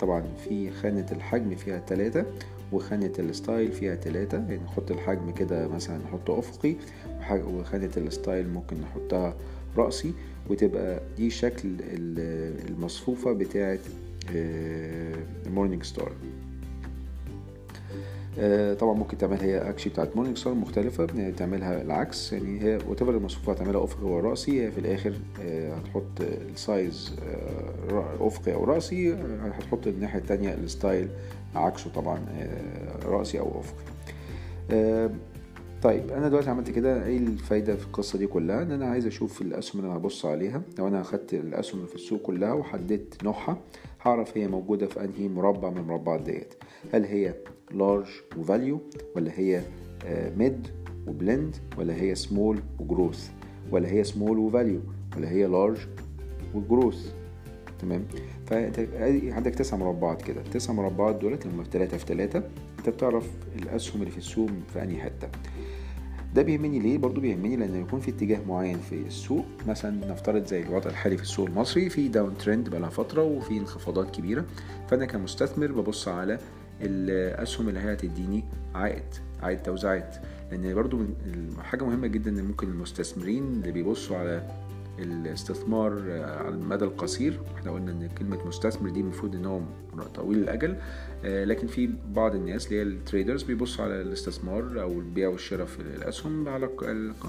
طبعا 0.00 0.22
في 0.44 0.70
خانة 0.70 1.06
الحجم 1.12 1.54
فيها 1.56 1.78
تلاتة 1.78 2.24
وخانة 2.72 3.12
ال 3.18 3.27
style 3.27 3.72
فيها 3.72 3.94
تلاتة. 3.94 4.36
يعني 4.38 4.56
نحط 4.64 4.90
الحجم 4.90 5.30
كده 5.30 5.68
مثلا 5.68 5.98
نحطه 5.98 6.38
أفقي 6.38 6.74
وخانة 7.32 7.90
ال 7.96 8.05
style 8.05 8.48
ممكن 8.48 8.76
نحطها 8.80 9.34
رأسي. 9.76 10.12
وتبقى 10.50 11.00
دي 11.16 11.30
شكل 11.30 11.68
المصفوفة 12.68 13.32
بتاعت 13.32 13.80
Morningstar 15.46 16.08
آه، 16.12 16.43
طبعا 18.80 18.94
ممكن 18.94 19.18
تعملها 19.18 19.44
هي 19.44 19.58
actually 19.70 19.92
بتاعت 19.92 20.16
Morningstar 20.16 20.54
مختلفة 20.54 21.06
يعني 21.14 21.32
تعملها 21.32 21.82
العكس 21.82 22.32
يعني 22.32 22.62
هي 22.62 22.78
whatever 22.88 23.16
المصفوفة 23.16 23.52
هتعملها 23.52 23.84
أفقي 23.84 24.02
أو 24.02 24.20
رأسي 24.20 24.62
هي 24.66 24.70
في 24.72 24.78
الآخر 24.78 25.14
آه، 25.42 25.74
هتحط 25.74 26.20
ال 26.20 26.39
size 26.39 27.16
آه، 27.90 28.26
أفقي 28.26 28.54
أو 28.54 28.64
رأسي 28.64 29.14
هتحط 29.42 29.86
الناحية 29.86 30.18
التانية 30.18 30.54
ال 30.54 30.63
style 30.63 31.08
عكسه 31.54 31.90
طبعا 31.90 32.18
رأسي 33.04 33.38
أو 33.40 33.60
أفقي. 33.60 33.84
طيب 35.82 36.10
أنا 36.10 36.28
دلوقتي 36.28 36.50
عملت 36.50 36.70
كده 36.70 37.06
إيه 37.06 37.18
الفايدة 37.18 37.76
في 37.76 37.86
القصة 37.86 38.18
دي 38.18 38.26
كلها؟ 38.26 38.62
إن 38.62 38.70
أنا 38.72 38.86
عايز 38.86 39.06
أشوف 39.06 39.42
الأسهم 39.42 39.80
اللي 39.80 39.90
أنا 39.92 39.98
هبص 40.00 40.26
عليها. 40.26 40.62
لو 40.78 40.88
أنا 40.88 41.00
أخدت 41.00 41.34
الأسهم 41.34 41.78
اللي 41.78 41.88
في 41.88 41.94
السوق 41.94 42.22
كلها 42.22 42.52
وحددت 42.52 43.24
نوعها 43.24 43.58
هعرف 44.02 44.36
هي 44.38 44.48
موجودة 44.48 44.86
في 44.86 45.04
أنهي 45.04 45.28
مربع 45.28 45.70
من 45.70 45.78
المربعات 45.78 46.20
ديت. 46.20 46.54
هل 46.92 47.04
هي 47.04 47.34
large 47.70 48.06
و 48.36 48.43
value 48.43 48.80
ولا 49.16 49.32
هي 49.34 49.62
mid 50.36 50.68
و 51.06 51.14
blend 51.14 51.56
ولا 51.78 51.94
هي 51.94 52.14
small 52.14 52.60
و 52.78 52.85
growth 52.85 53.30
ولا 53.70 53.88
هي 53.88 54.04
small 54.04 54.38
و 54.38 54.45
value 54.45 54.80
ولا 55.16 55.30
هي 55.30 55.46
large 55.46 55.78
و 56.54 56.62
growth 56.62 57.12
تمام؟ 57.78 58.04
فأنت 58.46 58.78
عندك 59.32 59.54
تسع 59.54 59.76
مربعات 59.76 60.22
كده. 60.22 60.40
التسع 60.40 60.72
مربعات 60.72 61.16
دولت 61.16 61.46
لما 61.46 61.64
في 61.64 61.70
تلاتة 61.70 61.96
في 61.96 62.06
تلاتة. 62.06 62.42
أنت 62.78 62.88
بتعرف 62.88 63.30
الأسهم 63.56 64.00
اللي 64.00 64.10
في 64.10 64.18
السوق 64.18 64.50
في 64.72 64.82
أنهي 64.82 65.00
حتة. 65.00 65.28
ده 66.34 66.42
بيهمني 66.42 66.78
ليه؟ 66.78 66.98
برضو 66.98 67.20
بيهمني 67.20 67.56
لأن 67.56 67.80
يكون 67.80 68.00
في 68.00 68.10
اتجاه 68.10 68.40
معين 68.48 68.78
في 68.78 68.94
السوق. 68.94 69.44
مثلا 69.68 70.06
نفترض 70.10 70.46
زي 70.46 70.62
الوضع 70.62 70.90
الحالي 70.90 71.16
في 71.16 71.22
السوق 71.22 71.46
المصري 71.46 71.90
في 71.90 72.08
داون 72.08 72.38
ترند 72.38 72.68
بقالها 72.68 72.88
فترة 72.88 73.22
وفي 73.22 73.58
انخفاضات 73.58 74.16
كبيرة. 74.16 74.44
فأنا 74.88 75.06
كمستثمر 75.06 75.72
ببص 75.72 76.08
على 76.08 76.38
الاسهم 76.80 77.68
اللي 77.68 77.80
هي 77.80 77.92
هتديني 77.92 78.44
عائد 78.74 79.04
عائد 79.42 79.62
توزيعات. 79.62 80.16
لأن 80.50 80.74
برضو 80.74 81.00
حاجة 81.62 81.84
مهمة 81.84 82.06
جدا 82.06 82.30
إن 82.30 82.44
ممكن 82.44 82.68
المستثمرين 82.68 83.44
اللي 83.44 83.72
بيبصوا 83.72 84.16
على 84.16 84.50
الاستثمار 84.98 85.92
على 86.22 86.48
المدى 86.48 86.84
القصير 86.84 87.40
إحنا 87.56 87.70
قلنا 87.70 87.90
إن 87.92 88.08
كلمة 88.18 88.46
مستثمر 88.46 88.90
دي 88.90 89.00
المفروض 89.00 89.34
إن 89.34 89.44
هو 89.44 89.60
طويل 90.14 90.38
الأجل 90.38 90.76
لكن 91.24 91.66
في 91.66 91.90
بعض 92.14 92.34
الناس 92.34 92.66
اللي 92.66 92.78
هي 92.78 92.82
التريدرز 92.82 93.42
بيبصوا 93.42 93.84
على 93.84 94.00
الاستثمار 94.02 94.80
أو 94.82 94.92
البيع 95.00 95.28
والشراء 95.28 95.66
في 95.66 95.80
الأسهم 95.80 96.48
على 96.48 96.68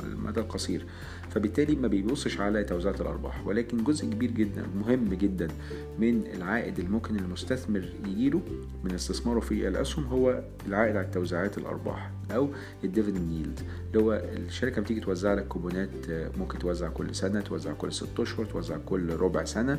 المدى 0.04 0.40
القصير. 0.40 0.86
فبالتالي 1.30 1.76
ما 1.76 1.88
بيبصش 1.88 2.40
على 2.40 2.64
توزيعات 2.64 3.02
الأرباح 3.02 3.48
ولكن 3.48 3.84
جزء 3.84 4.06
كبير 4.06 4.32
جدا 4.32 4.64
مهم 4.76 5.14
جدا 5.14 5.48
من 6.00 6.24
العائد 6.34 6.80
اللي 6.80 6.92
ممكن 6.92 7.16
المستثمر 7.16 7.90
يجيله 8.08 8.42
من 8.84 8.92
استثماره 8.94 9.40
في 9.40 9.68
الأسهم 9.68 10.06
هو 10.06 10.44
العائد 10.68 10.96
على 10.96 11.08
توزيعات 11.14 11.58
الأرباح 11.58 12.12
أو 12.32 12.50
ال 12.84 12.89
dividend 12.89 13.32
yield 13.32 13.60
اللي 13.94 14.04
هو 14.06 14.14
الشركة 14.14 14.82
بتيجي 14.82 15.00
توزع 15.00 15.34
لك 15.34 15.48
كوبونات 15.48 15.90
ممكن 16.38 16.60
توزع 16.60 16.90
كل 16.90 17.16
سنة 17.16 17.42
توزع 17.42 17.74
كل 17.74 17.94
ست 17.94 18.20
أشهر 18.20 18.46
توزع 18.46 18.78
كل 18.86 19.10
ربع 19.14 19.44
سنة. 19.46 19.78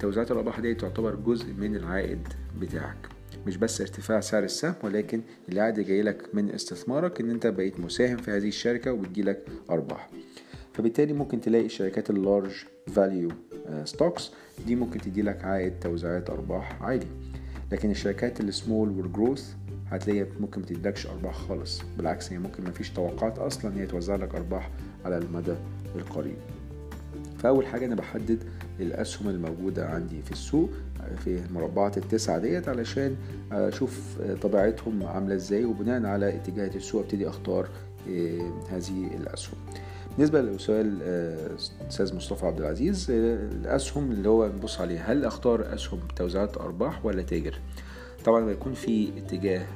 توزيعات 0.00 0.30
الأرباح 0.30 0.60
دي 0.60 0.74
تعتبر 0.74 1.14
جزء 1.14 1.46
من 1.58 1.76
العائد 1.76 2.28
بتاعك. 2.60 2.96
مش 3.46 3.56
بس 3.56 3.80
ارتفاع 3.80 4.20
سعر 4.20 4.44
السهم 4.44 4.74
ولكن 4.82 5.20
العائد 5.48 5.80
جاي 5.80 6.02
لك 6.02 6.34
من 6.34 6.50
استثمارك 6.50 7.20
إن 7.20 7.30
أنت 7.30 7.46
بقيت 7.46 7.80
مساهم 7.80 8.16
في 8.16 8.30
هذه 8.30 8.48
الشركة 8.48 8.92
وبتجيلك 8.92 9.46
أرباح. 9.70 10.08
فبالتالي 10.72 11.12
ممكن 11.12 11.40
تلاقي 11.40 11.66
الشركات 11.66 12.10
ال 12.10 12.17
large 12.17 12.52
value 12.86 13.30
stocks 13.84 14.30
دي 14.66 14.76
ممكن 14.76 15.00
تدي 15.00 15.22
لك 15.22 15.44
عائد 15.44 15.80
توزيعات 15.80 16.30
أرباح 16.30 16.82
عالي. 16.82 17.06
لكن 17.72 17.90
الشركات 17.90 18.40
السمول 18.40 18.88
والجروث 18.88 19.54
هتلاقيها 19.90 20.26
ممكن 20.40 20.60
ما 20.60 20.66
تديلكش 20.66 21.06
أرباح 21.06 21.34
خالص. 21.34 21.82
بالعكس 21.96 22.32
هي 22.32 22.38
ممكن 22.38 22.64
ما 22.64 22.70
فيش 22.70 22.90
توقعات 22.90 23.38
أصلا 23.38 23.76
هي 23.80 23.86
توزع 23.86 24.16
لك 24.16 24.34
أرباح 24.34 24.70
على 25.04 25.18
المدى 25.18 25.54
القريب. 25.96 26.36
فاول 27.44 27.66
حاجة 27.66 27.86
أنا 27.86 27.94
بحدد 27.94 28.38
الأسهم 28.80 29.28
الموجودة 29.28 29.86
عندي 29.86 30.22
في 30.22 30.32
السوق 30.32 30.70
في 31.24 31.38
المربعات 31.50 31.98
التسعة 31.98 32.38
ديت 32.38 32.68
علشان 32.68 33.16
أشوف 33.52 34.18
طبيعتهم 34.42 35.02
عاملة 35.06 35.34
إزاي 35.34 35.64
وبناء 35.64 36.06
على 36.06 36.28
اتجاهات 36.36 36.76
السوق 36.76 37.02
أبتدي 37.02 37.28
أختار 37.28 37.68
هذه 38.70 39.10
الأسهم. 39.20 39.54
بالنسبة 40.16 40.40
لسؤال 40.40 41.02
أستاذ 41.88 42.16
مصطفى 42.16 42.46
عبد 42.46 42.60
العزيز 42.60 43.06
الأسهم 43.10 44.12
اللي 44.12 44.28
هو 44.28 44.46
نبص 44.46 44.80
عليها 44.80 45.12
هل 45.12 45.24
أختار 45.24 45.74
أسهم 45.74 46.00
توزيعات 46.16 46.56
أرباح 46.56 47.06
ولا 47.06 47.22
تاجر؟ 47.22 47.58
طبعا 48.24 48.40
لما 48.40 48.52
يكون 48.52 48.72
في 48.74 49.08
اتجاه 49.18 49.66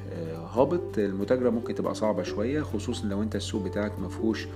هابط. 0.53 0.97
المتاجرة 0.97 1.49
ممكن 1.49 1.75
تبقى 1.75 1.95
صعبة 1.95 2.23
شوية 2.23 2.61
خصوصا 2.61 3.05
لو 3.07 3.21
أنت 3.23 3.35
السوق 3.35 3.63
بتاعك 3.65 3.99
مفهوش 3.99 4.47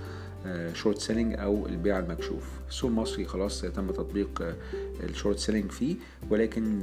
short 0.73 0.97
selling 0.99 1.35
أو 1.39 1.65
البيع 1.67 1.99
المكشوف. 1.99 2.49
السوق 2.69 2.89
المصري 2.89 3.25
خلاص 3.25 3.61
تم 3.61 3.87
تطبيق 3.91 4.55
ال 5.03 5.09
short 5.09 5.39
selling 5.39 5.71
فيه 5.71 5.95
ولكن 6.29 6.79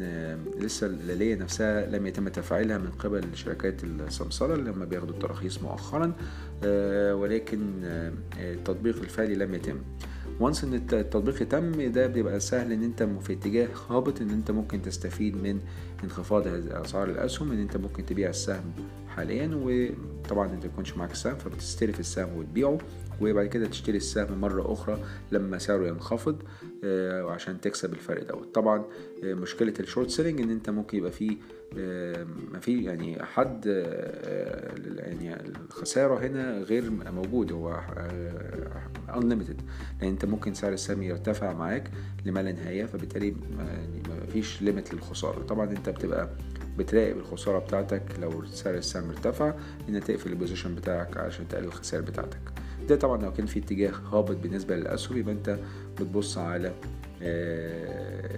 لسه 0.60 0.86
الآلية 0.86 1.34
نفسها 1.34 1.86
لم 1.86 2.06
يتم 2.06 2.28
تفعيلها 2.28 2.78
من 2.78 2.90
قبل 2.90 3.24
شركات 3.34 3.84
السمسرة 3.84 4.56
لما 4.56 4.84
بياخدوا 4.84 5.14
التراخيص 5.14 5.62
مؤخرا 5.62 6.12
ولكن 7.12 7.60
التطبيق 8.38 8.96
الفعلي 8.96 9.34
لم 9.34 9.54
يتم. 9.54 9.78
once 10.40 10.64
إن 10.64 10.74
التطبيق 10.74 11.42
يتم 11.42 11.92
ده 11.92 12.06
بيبقى 12.06 12.40
سهل 12.40 12.72
إن 12.72 12.82
أنت 12.82 13.02
في 13.02 13.32
اتجاه 13.32 13.68
هابط 13.90 14.20
إن 14.20 14.30
أنت 14.30 14.50
ممكن 14.50 14.82
تستفيد 14.82 15.36
من 15.36 15.60
انخفاض 16.04 16.46
أسعار 16.70 17.10
الأسهم 17.10 17.52
إن 17.52 17.58
أنت 17.60 17.76
ممكن 17.76 18.06
تبيع 18.06 18.28
السهم 18.28 18.72
حاليا 19.08 19.50
وطبعا 19.54 20.52
أنت 20.52 20.64
يكونش 20.64 20.96
معاك 20.96 21.12
السهم 21.12 21.36
فبتستلف 21.36 22.00
السهم 22.00 22.36
وتبيعه. 22.36 22.78
وبعد 23.20 23.46
كده 23.46 23.66
تشتري 23.66 23.96
السهم 23.96 24.40
مرة 24.40 24.72
أخرى 24.72 24.98
لما 25.32 25.58
سعره 25.58 25.86
ينخفض 25.86 26.42
عشان 27.28 27.60
تكسب 27.60 27.92
الفرق 27.92 28.28
دوت. 28.28 28.54
طبعا 28.54 28.84
مشكلة 29.24 29.74
ال 29.80 29.85
short 29.85 30.10
selling 30.10 30.40
إن 30.40 30.50
أنت 30.50 30.70
ممكن 30.70 30.98
يبقى 30.98 31.12
فيه 31.12 31.36
ما 32.52 32.58
في 32.60 32.84
يعني 32.84 33.22
حد 33.24 33.66
يعني 34.96 35.36
الخسارة 35.70 36.26
هنا 36.26 36.58
غير 36.58 36.90
موجود 36.90 37.52
هو 37.52 37.80
unlimited. 39.08 39.62
لأن 40.00 40.08
أنت 40.08 40.24
ممكن 40.24 40.54
سعر 40.54 40.72
السهم 40.72 41.02
يرتفع 41.02 41.52
معاك 41.52 41.90
لما 42.24 42.42
لا 42.42 42.52
نهاية 42.52 42.84
فبالتالي 42.84 43.30
ما 44.08 44.26
فيش 44.32 44.62
limit 44.62 44.94
للخسارة. 44.94 45.42
طبعا 45.42 45.70
أنت 45.70 45.88
بتبقى 45.88 46.28
بتراقب 46.78 47.16
الخسارة 47.16 47.58
بتاعتك 47.58 48.02
لو 48.20 48.44
سعر 48.46 48.74
السهم 48.74 49.10
ارتفع 49.10 49.54
ان 49.88 50.00
تقفل 50.00 50.30
ال 50.30 50.35
position 50.35 50.74
بتاعك 50.74 51.16
عشان 51.16 51.48
تقلل 51.48 51.64
الخسائر 51.64 52.02
بتاعتك. 52.02 52.40
ده 52.88 52.96
طبعا 52.96 53.22
لو 53.22 53.32
كان 53.32 53.46
في 53.46 53.58
اتجاه 53.58 53.92
هابط 54.12 54.36
بالنسبة 54.36 54.76
للأسهم 54.76 55.18
يبقى 55.18 55.34
أنت 55.34 55.58
بتبص 56.00 56.38
على 56.38 56.72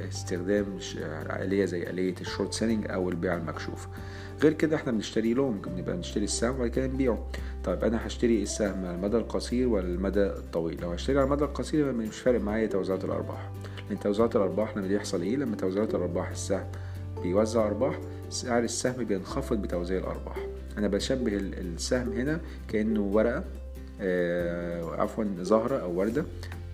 استخدام 0.09 0.67
آلية 1.31 1.65
زي 1.65 1.91
آلية 1.91 2.15
ال 2.21 2.26
short 2.26 2.53
selling 2.55 2.91
أو 2.91 3.09
البيع 3.09 3.37
المكشوف. 3.37 3.89
غير 4.43 4.53
كده 4.53 4.77
إحنا 4.77 4.93
بنشتري 4.93 5.35
long 5.35 5.65
بنبقى 5.69 5.97
نشتري 5.97 6.25
السهم 6.25 6.55
وبعد 6.55 6.69
كده 6.71 6.87
نبيعه. 6.87 7.27
طيب 7.65 7.85
أنا 7.85 8.07
هشتري 8.07 8.43
السهم 8.43 8.85
على 8.87 8.95
المدى 8.95 9.17
القصير 9.17 9.69
ولا 9.69 9.87
المدى 9.87 10.23
الطويل؟ 10.27 10.81
لو 10.83 10.91
هشتري 10.91 11.19
على 11.19 11.27
المدى 11.27 11.45
القصير 11.45 11.81
يبقى 11.81 11.93
مش 11.95 12.19
فارق 12.19 12.41
معايا 12.41 12.67
توزيعات 12.67 13.05
الأرباح. 13.05 13.51
لأن 13.91 14.01
توزيعات 14.01 14.37
الأرباح 14.37 14.77
لما 14.77 14.87
بيحصل 14.89 15.23
إيه؟ 15.23 15.37
لما 15.37 15.57
توزيعات 15.57 15.95
الأرباح 15.95 16.31
السهم 16.31 16.67
بيوزع 17.23 17.67
أرباح 17.67 17.99
سعر 18.31 18.63
السهم 18.63 19.05
بينخفض 19.05 19.63
بتوزيع 19.63 19.99
الأرباح. 19.99 20.37
أنا 20.79 20.89
بشبه 20.89 21.37
السهم 21.37 22.13
هنا 22.13 22.41
كأنه 22.69 23.01
ورقة 23.01 23.39
آه 23.39 23.62
عفوا 24.99 25.25
زهرة 25.41 25.77
أو 25.77 25.99
وردة. 25.99 26.25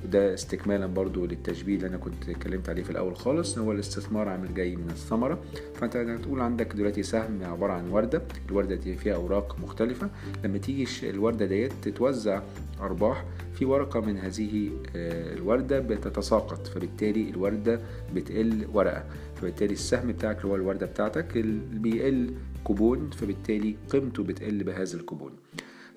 وده 0.04 0.34
استكمالا 0.34 0.86
برضو 0.86 1.26
للتشبيه 1.26 1.76
اللي 1.76 1.86
أنا 1.86 1.96
كنت 1.96 2.28
اتكلمت 2.28 2.68
عليه 2.68 2.82
في 2.82 2.90
الأول 2.90 3.16
خالص 3.16 3.58
هو 3.58 3.72
الاستثمار 3.72 4.28
عامل 4.28 4.54
جاي 4.54 4.76
من 4.76 4.90
الثمرة. 4.90 5.38
فأنت 5.74 5.96
هتقول 5.96 6.40
عندك 6.40 6.72
دلوقتي 6.72 7.02
سهم 7.02 7.42
عبارة 7.42 7.72
عن 7.72 7.88
وردة 7.90 8.22
الوردة 8.48 8.74
دي 8.74 8.96
فيها 8.96 9.14
أوراق 9.14 9.56
مختلفة. 9.62 10.10
لما 10.44 10.58
تيجي 10.58 11.10
الوردة 11.10 11.46
ديت 11.46 11.72
تتوزع 11.82 12.42
أرباح 12.80 13.24
في 13.54 13.64
ورقة 13.64 14.00
من 14.00 14.18
هذه 14.18 14.70
الوردة 14.94 15.78
بتتساقط. 15.78 16.66
فبالتالي 16.66 17.30
الوردة 17.30 17.80
بتقل 18.14 18.66
ورقة. 18.74 19.04
فبالتالي 19.36 19.72
السهم 19.72 20.08
بتاعك 20.08 20.36
اللي 20.36 20.48
هو 20.48 20.56
الوردة 20.56 20.86
بتاعتك 20.86 21.38
بيقل 21.72 22.34
كوبون. 22.64 23.10
فبالتالي 23.10 23.76
قيمته 23.88 24.22
بتقل 24.22 24.64
بهذا 24.64 24.96
الكوبون. 24.96 25.32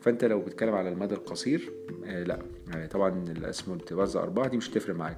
فانت 0.01 0.25
لو 0.25 0.41
بتتكلم 0.41 0.75
على 0.75 0.89
المدى 0.89 1.15
القصير 1.15 1.71
آه 2.05 2.23
لا. 2.23 2.39
يعني 2.73 2.87
طبعا 2.87 3.23
الأسهم 3.37 3.73
اللي 3.73 3.83
بتوزع 3.83 4.23
أرباح 4.23 4.47
دي 4.47 4.57
مش 4.57 4.69
هتفرق 4.69 4.95
معاك. 4.95 5.17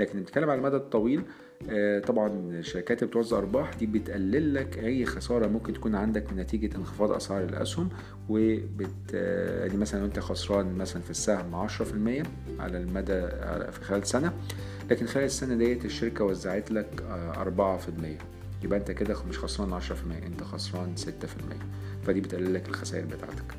لكن 0.00 0.20
بتتكلم 0.20 0.50
على 0.50 0.58
المدى 0.58 0.76
الطويل 0.76 1.22
آه 1.70 1.98
طبعا 1.98 2.28
الشركات 2.28 2.98
اللي 3.02 3.10
بتوزع 3.10 3.38
أرباح 3.38 3.74
دي 3.74 3.86
بتقلل 3.86 4.54
لك 4.54 4.78
أي 4.78 5.04
خسارة 5.04 5.46
ممكن 5.46 5.72
تكون 5.72 5.94
عندك 5.94 6.32
نتيجة 6.36 6.76
انخفاض 6.76 7.10
أسعار 7.12 7.44
الأسهم 7.44 7.88
وبت 8.28 8.90
آه 9.14 9.66
يعني 9.66 9.76
مثلا 9.78 10.04
أنت 10.04 10.18
خسران 10.18 10.74
مثلا 10.78 11.02
في 11.02 11.10
السهم 11.10 11.68
10% 11.68 12.26
على 12.60 12.78
المدى 12.78 13.20
في 13.72 13.80
خلال 13.82 14.06
سنة 14.06 14.32
لكن 14.90 15.06
خلال 15.06 15.24
السنة 15.24 15.54
ديت 15.54 15.84
الشركة 15.84 16.24
وزعت 16.24 16.70
لك 16.70 17.02
4% 18.60 18.64
يبقى 18.64 18.78
أنت 18.78 18.90
كده 18.90 19.16
مش 19.28 19.38
خسران 19.38 19.80
10% 19.80 19.82
أنت 20.26 20.42
خسران 20.42 20.94
6% 20.96 21.00
فدي 22.06 22.20
بتقلل 22.20 22.54
لك 22.54 22.68
الخسائر 22.68 23.04
بتاعتك. 23.06 23.54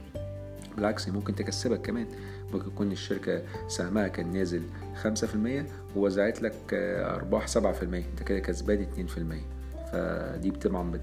بالعكس 0.76 1.10
ممكن 1.10 1.36
تكسبك 1.36 1.82
كمان. 1.82 2.08
ممكن 2.54 2.68
يكون 2.68 2.92
الشركة 2.92 3.42
سهمها 3.68 4.08
كان 4.08 4.32
نازل 4.34 4.62
خمسة 5.02 5.28
في 5.28 5.36
المية 5.36 5.66
ووزعت 5.96 6.42
لك 6.42 6.56
أرباح 6.74 7.48
سبعة 7.48 7.74
في 7.74 7.84
المية 7.84 8.06
أنت 8.12 8.24
كده 8.24 8.40
كسبان 8.40 8.82
اتنين 8.82 9.08
في 9.08 9.18
المية. 9.18 9.46
فدي 9.92 10.52
طبعا 10.52 11.00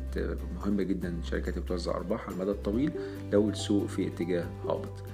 مهمة 0.56 0.82
جدا 0.82 1.08
الشركات 1.08 1.58
بتوزع 1.58 1.96
أرباح 1.96 2.26
على 2.26 2.34
المدى 2.34 2.50
الطويل 2.50 2.92
لو 3.32 3.48
السوق 3.48 3.86
في 3.86 4.06
اتجاه 4.06 4.44
هابط. 4.64 5.04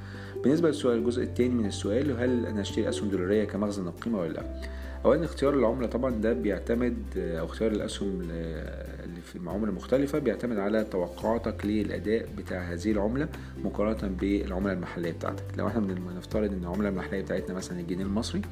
بالنسبة 0.42 0.68
للسؤال 0.68 0.98
الجزء 0.98 1.22
الثاني 1.22 1.54
من 1.54 1.66
السؤال 1.66 2.20
هل 2.20 2.46
أنا 2.46 2.60
أشتري 2.60 2.88
أسهم 2.88 3.08
دولارية 3.08 3.44
كمخزن 3.44 3.88
القيمة 3.88 4.18
ولا 4.20 4.32
لأ؟ 4.32 4.60
أولا 5.04 5.24
اختيار 5.24 5.54
العملة 5.54 5.86
طبعا 5.86 6.10
ده 6.10 6.32
بيعتمد 6.32 6.96
أو 7.16 7.44
اختيار 7.46 7.70
الأسهم 7.72 8.20
اللي 8.20 9.20
في 9.22 9.38
عملة 9.46 9.72
مختلفة 9.72 10.18
بيعتمد 10.18 10.58
على 10.58 10.84
توقعاتك 10.84 11.66
للأداء 11.66 12.28
بتاع 12.38 12.62
هذه 12.72 12.90
العملة 12.92 13.28
مقارنة 13.64 14.08
بالعملة 14.20 14.72
المحلية 14.72 15.12
بتاعتك. 15.12 15.44
لو 15.58 15.68
إحنا 15.68 15.80
بنفترض 15.80 16.52
إن 16.52 16.58
العملة 16.62 16.88
المحلية 16.88 17.20
بتاعتنا 17.22 17.54
مثلا 17.56 17.80
الجنيه 17.80 18.04
المصري 18.04 18.42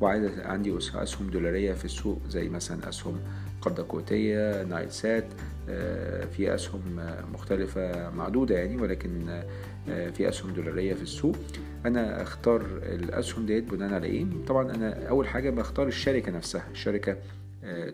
وعايز 0.00 0.38
عندي 0.38 0.78
أسهم 0.78 1.30
دولارية 1.30 1.72
في 1.72 1.84
السوق 1.84 2.20
زي 2.28 2.48
مثلا 2.48 2.88
أسهم 2.88 3.20
قردة 3.60 3.82
كويتية 3.82 4.62
نايل 4.62 4.90
سات 4.90 5.24
في 6.32 6.54
أسهم 6.54 6.80
مختلفة 7.32 8.10
معدودة 8.10 8.54
يعني 8.54 8.76
ولكن 8.76 9.42
في 9.86 10.28
أسهم 10.28 10.52
دولارية 10.52 10.94
في 10.94 11.02
السوق 11.02 11.36
أنا 11.86 12.22
أختار 12.22 12.60
الأسهم 12.82 13.46
ديت 13.46 13.64
بناء 13.64 13.94
على 13.94 14.06
إيه؟ 14.06 14.26
طبعا 14.46 14.74
أنا 14.74 15.08
أول 15.08 15.28
حاجة 15.28 15.50
بختار 15.50 15.86
الشركة 15.86 16.32
نفسها 16.32 16.64
الشركة 16.72 17.16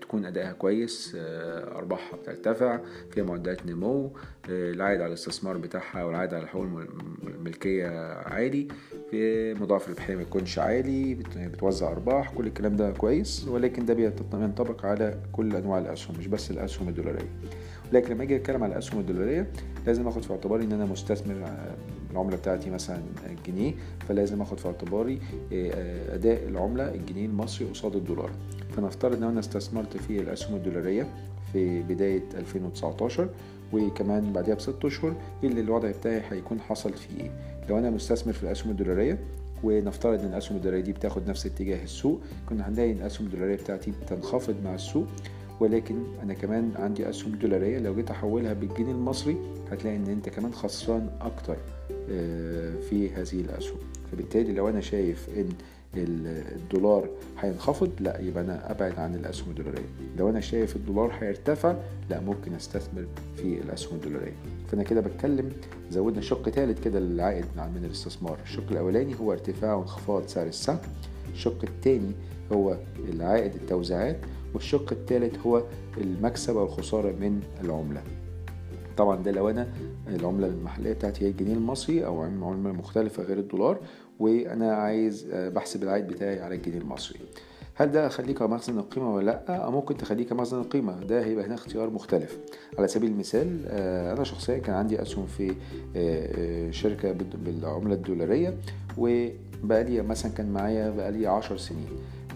تكون 0.00 0.24
أدائها 0.24 0.52
كويس 0.52 1.16
أرباحها 1.76 2.16
بترتفع 2.18 2.80
فيها 3.10 3.24
معدلات 3.24 3.66
نمو 3.66 4.12
العائد 4.48 5.00
على 5.00 5.08
الاستثمار 5.08 5.56
بتاعها 5.58 6.04
والعائد 6.04 6.34
على 6.34 6.46
حقوق 6.46 6.66
الملكية 7.26 7.88
عالي 8.12 8.68
في 9.10 9.54
مضاعف 9.54 9.86
الربحية 9.86 10.14
ما 10.16 10.22
يكونش 10.22 10.58
عالي 10.58 11.14
بتوزع 11.36 11.88
أرباح 11.92 12.32
كل 12.34 12.46
الكلام 12.46 12.76
ده 12.76 12.90
كويس 12.90 13.48
ولكن 13.48 13.84
ده 13.86 13.94
بينطبق 13.94 14.86
على 14.86 15.18
كل 15.32 15.56
أنواع 15.56 15.78
الأسهم 15.78 16.18
مش 16.18 16.26
بس 16.26 16.50
الأسهم 16.50 16.88
الدولارية 16.88 17.28
لكن 17.92 18.14
لما 18.14 18.22
أجي 18.22 18.36
أتكلم 18.36 18.62
على 18.64 18.72
الاسهم 18.72 19.00
الدولارية 19.00 19.50
لازم 19.86 20.08
آخد 20.08 20.22
في 20.22 20.30
اعتباري 20.30 20.64
إن 20.64 20.72
أنا 20.72 20.84
مستثمر 20.84 21.34
العملة 22.10 22.36
بتاعتي 22.36 22.70
مثلا 22.70 23.00
الجنيه 23.30 23.72
فلازم 24.08 24.42
آخد 24.42 24.58
في 24.58 24.66
اعتباري 24.66 25.18
آه، 25.52 26.14
أداء 26.14 26.48
العملة 26.48 26.94
الجنيه 26.94 27.26
المصري 27.26 27.66
قصاد 27.68 27.96
الدولار. 27.96 28.30
فنفترض 28.76 29.16
إن 29.16 29.22
أنا 29.22 29.40
استثمرت 29.40 29.96
في 29.96 30.20
الاسهم 30.20 30.56
الدولارية 30.56 31.06
في 31.52 31.82
بداية 31.82 32.22
2019 32.34 33.28
وكمان 33.72 34.32
بعدها 34.32 34.54
بست 34.54 34.84
أشهر 34.84 35.14
اللي 35.44 35.60
الوضع 35.60 35.90
بتاعي 35.90 36.22
هيكون 36.30 36.60
حصل 36.60 36.92
فيه 36.92 37.20
إيه؟ 37.24 37.30
لو 37.68 37.78
أنا 37.78 37.90
مستثمر 37.90 38.32
في 38.32 38.42
الاسهم 38.42 38.70
الدولارية 38.70 39.18
ونفترض 39.64 40.20
إن 40.20 40.26
الاسهم 40.32 40.56
الدولارية 40.56 40.82
دي 40.84 40.92
بتاخد 40.92 41.28
نفس 41.28 41.46
اتجاه 41.46 41.84
السوق 41.84 42.20
كنا 42.48 42.68
هنلاقي 42.68 42.92
إن 42.92 42.96
الاسهم 42.96 43.26
الدولارية 43.26 43.56
بتاعتي 43.56 43.90
بتنخفض 43.90 44.54
مع 44.64 44.74
السوق 44.74 45.06
ولكن 45.60 45.94
أنا 46.22 46.34
كمان 46.34 46.70
عندي 46.76 47.08
اسهم 47.08 47.32
دولارية 47.32 47.78
لو 47.78 47.94
جيت 47.94 48.10
أحولها 48.10 48.52
بالجنيه 48.52 48.92
المصري 48.92 49.36
هتلاقي 49.70 49.96
إن 49.96 50.06
أنت 50.06 50.28
كمان 50.28 50.52
خسران 50.52 51.10
أكتر. 51.20 51.52
آه، 51.52 51.77
في 52.90 53.10
هذه 53.14 53.40
الأسهم. 53.40 53.78
فبالتالي 54.12 54.52
لو 54.52 54.68
أنا 54.68 54.80
شايف 54.80 55.28
إن 55.36 55.48
الدولار 56.56 57.08
هينخفض 57.38 57.90
لا 58.00 58.20
يبقى 58.20 58.44
أنا 58.44 58.70
أبعد 58.70 58.98
عن 58.98 59.14
الأسهم 59.14 59.50
الدولارية. 59.50 59.86
لو 60.18 60.30
أنا 60.30 60.40
شايف 60.40 60.76
الدولار 60.76 61.12
هيرتفع 61.20 61.76
لا 62.10 62.20
ممكن 62.20 62.54
أستثمر 62.54 63.06
في 63.36 63.60
الأسهم 63.60 63.96
الدولارية. 63.96 64.32
فأنا 64.68 64.82
كده 64.82 65.00
بتكلم 65.00 65.52
زودنا 65.90 66.20
شق 66.20 66.48
ثالث 66.48 66.84
كده 66.84 67.00
للعائد 67.00 67.44
من 67.56 67.84
الاستثمار. 67.84 68.38
الشق 68.44 68.70
الأولاني 68.70 69.20
هو 69.20 69.32
ارتفاع 69.32 69.74
وانخفاض 69.74 70.26
سعر 70.26 70.46
السهم. 70.46 70.78
الشق 71.32 71.64
الثاني 71.64 72.12
هو 72.52 72.76
العائد 73.12 73.54
التوزيعات. 73.54 74.16
والشق 74.54 74.92
الثالث 74.92 75.46
هو 75.46 75.62
المكسب 75.98 76.56
أو 76.56 76.64
الخسارة 76.64 77.12
من 77.12 77.40
العملة. 77.64 78.02
طبعا 78.96 79.22
ده 79.22 79.30
لو 79.30 79.50
أنا 79.50 79.68
العملة 80.14 80.46
المحلية 80.46 80.92
بتاعتي 80.92 81.24
هي 81.24 81.28
الجنيه 81.30 81.54
المصري 81.54 82.06
أو 82.06 82.22
عملة 82.22 82.72
مختلفة 82.72 83.22
غير 83.22 83.38
الدولار 83.38 83.78
وأنا 84.18 84.74
عايز 84.74 85.26
آه، 85.32 85.48
بحسب 85.48 85.82
العائد 85.82 86.06
بتاعي 86.06 86.40
على 86.40 86.54
الجنيه 86.54 86.78
المصري. 86.78 87.20
هل 87.74 87.90
ده 87.92 88.06
اخليه 88.06 88.34
كمخزن 88.34 88.78
القيمة 88.78 89.14
ولا 89.14 89.24
لأ؟ 89.26 89.56
أو 89.56 89.70
ممكن 89.70 89.96
تخليه 89.96 90.26
كمخزن 90.26 90.60
القيمة. 90.60 91.00
ده 91.04 91.24
هيبقى 91.24 91.46
هنا 91.46 91.54
اختيار 91.54 91.90
مختلف. 91.90 92.38
على 92.78 92.88
سبيل 92.88 93.10
المثال 93.10 93.64
آه، 93.66 94.12
أنا 94.12 94.24
شخصيا 94.24 94.58
كان 94.58 94.74
عندي 94.74 95.02
أسهم 95.02 95.26
في 95.26 95.54
آه، 95.96 96.70
شركة 96.70 97.12
بالعملة 97.12 97.94
الدولارية 97.94 98.54
وبقالي 98.98 100.02
مثلا 100.02 100.32
كان 100.32 100.52
معايا 100.52 100.90
بقالي 100.90 101.26
عشر 101.26 101.56
سنين. 101.56 101.86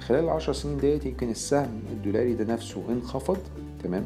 خلال 0.01 0.25
العشر 0.25 0.53
سنين 0.53 0.79
ديت 0.79 1.07
يمكن 1.07 1.31
السهم 1.31 1.83
الدولاري 1.93 2.35
ده 2.35 2.53
نفسه 2.55 2.83
انخفض 2.89 3.39
تمام؟ 3.85 4.05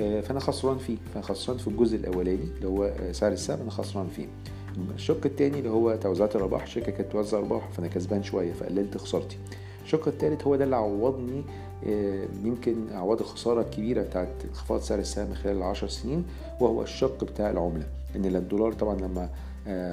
فأنا 0.00 0.40
خسران 0.40 0.78
فيه. 0.78 0.96
فأنا 1.14 1.24
خسران 1.24 1.58
في 1.58 1.68
الجزء 1.68 1.96
الأولاني 1.96 2.48
اللي 2.56 2.68
هو 2.68 2.84
آه، 2.84 3.12
سعر 3.12 3.32
السهم. 3.32 3.60
أنا 3.60 3.70
خسران 3.70 4.06
فيه. 4.08 4.26
الشق 4.94 5.20
الثاني 5.26 5.58
اللي 5.58 5.70
هو 5.70 5.96
توزيعات 5.96 6.36
الأرباح. 6.36 6.62
الشركة 6.62 6.92
كانت 6.92 7.12
توزع 7.12 7.38
أرباح 7.38 7.68
فأنا 7.70 7.88
كسبان 7.88 8.22
شوية 8.22 8.52
فقللت 8.52 8.96
خسارتي. 8.96 9.36
الشق 9.84 10.08
الثالث 10.08 10.46
هو 10.46 10.56
ده 10.56 10.64
اللي 10.64 10.76
عوضني 10.76 11.42
آه، 11.86 12.24
يمكن 12.44 12.74
عوض 12.92 13.20
الخسارة 13.20 13.60
الكبيرة 13.60 14.02
بتاعت 14.02 14.28
انخفاض 14.48 14.80
سعر 14.80 14.98
السهم 14.98 15.34
خلال 15.34 15.56
العشر 15.56 15.88
سنين 15.88 16.24
وهو 16.60 16.82
الشق 16.82 17.24
بتاع 17.24 17.50
العملة. 17.50 17.86
إن 18.16 18.24
الدولار 18.36 18.72
طبعا 18.72 18.96
لما 19.00 19.28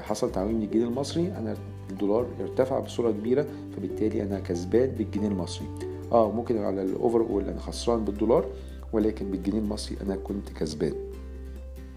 حصل 0.01 0.31
تعويم 0.31 0.55
من 0.55 0.63
الجنيه 0.63 0.85
المصري 0.85 1.27
أنا 1.27 1.55
الدولار 1.89 2.25
ارتفع 2.41 2.79
بصورة 2.79 3.11
كبيرة 3.11 3.45
فبالتالي 3.77 4.23
أنا 4.23 4.39
كسبان 4.39 4.89
بالجنيه 4.89 5.27
المصري. 5.27 5.67
آه 6.11 6.31
ممكن 6.31 6.57
على 6.57 6.81
الاوفر 6.81 7.21
اول 7.21 7.43
أنا 7.43 7.59
خسران 7.59 8.05
بالدولار. 8.05 8.45
ولكن 8.93 9.32
بالجنيه 9.32 9.60
المصري 9.60 9.97
أنا 10.02 10.15
كنت 10.15 10.50
كسبان. 10.50 10.93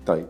طيب 0.07 0.26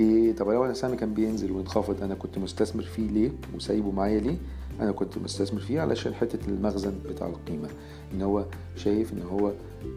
إيه 0.00 0.36
طب 0.36 0.48
لو 0.48 0.64
أنا 0.64 0.74
سامي 0.74 0.96
كان 0.96 1.14
بينزل 1.14 1.52
وينخفض 1.52 2.02
أنا 2.02 2.14
كنت 2.14 2.38
مستثمر 2.38 2.82
فيه 2.82 3.08
ليه؟ 3.10 3.30
وسايبه 3.54 3.90
معايا 3.90 4.20
ليه؟ 4.20 4.36
أنا 4.80 4.92
كنت 4.92 5.18
مستثمر 5.18 5.60
فيه 5.60 5.80
علشان 5.80 6.14
حتة 6.14 6.38
المخزن 6.48 6.94
بتاع 7.08 7.26
القيمة. 7.26 7.68
إن 8.14 8.22
هو 8.22 8.44
شايف 8.76 9.12
إن 9.12 9.22
هو 9.22 9.52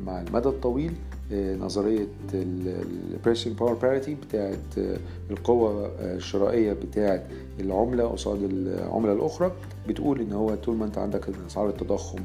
مع 0.06 0.22
المدى 0.22 0.50
الطويل 0.50 0.94
آه، 1.32 1.56
نظرية 1.56 2.08
ال 2.34 2.45
purchasing 2.45 3.58
power 3.58 3.74
parity 3.74 4.16
بتاعت 4.16 4.78
آه، 4.78 4.98
القوة 5.32 5.86
آه، 5.86 6.16
الشرائية 6.16 6.74
بتاعت 6.74 7.24
العملة 7.60 8.04
قصاد 8.04 8.44
العملة 8.44 9.14
الأخرى 9.14 9.52
بتقول 9.88 10.22
إن 10.22 10.34
هو 10.34 10.56
طول 10.56 10.76
ما 10.76 10.86
أنت 10.86 10.98
عندك 10.98 11.30
أسعار 11.48 11.70
التضخم 11.70 12.20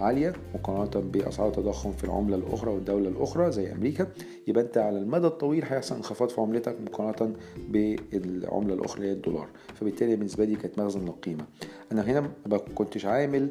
عالية 0.00 0.32
مقارنة 0.54 1.10
بأسعار 1.10 1.48
التضخم 1.48 1.92
في 1.92 2.04
العملة 2.04 2.36
الأخرى 2.36 2.70
والدولة 2.70 3.08
الأخرى 3.08 3.52
زي 3.52 3.72
أمريكا. 3.72 4.06
يبقى 4.46 4.64
أنت 4.64 4.78
على 4.78 4.98
المدى 4.98 5.26
الطويل 5.26 5.64
هيحصل 5.64 5.94
انخفاض 5.96 6.28
في 6.28 6.40
عملتك 6.40 6.76
مقارنة 6.80 7.34
بالعملة 7.68 8.74
الأخرى 8.74 9.06
هي 9.06 9.12
الدولار. 9.12 9.48
فبالتالي 9.74 10.16
بالنسبة 10.16 10.44
لي 10.44 10.56
كانت 10.56 10.78
مخزن 10.78 11.00
للقيمة. 11.04 11.44
أنا 11.92 12.02
هنا 12.02 12.30
ما 12.46 12.58
كنتش 12.58 13.06
عامل 13.06 13.50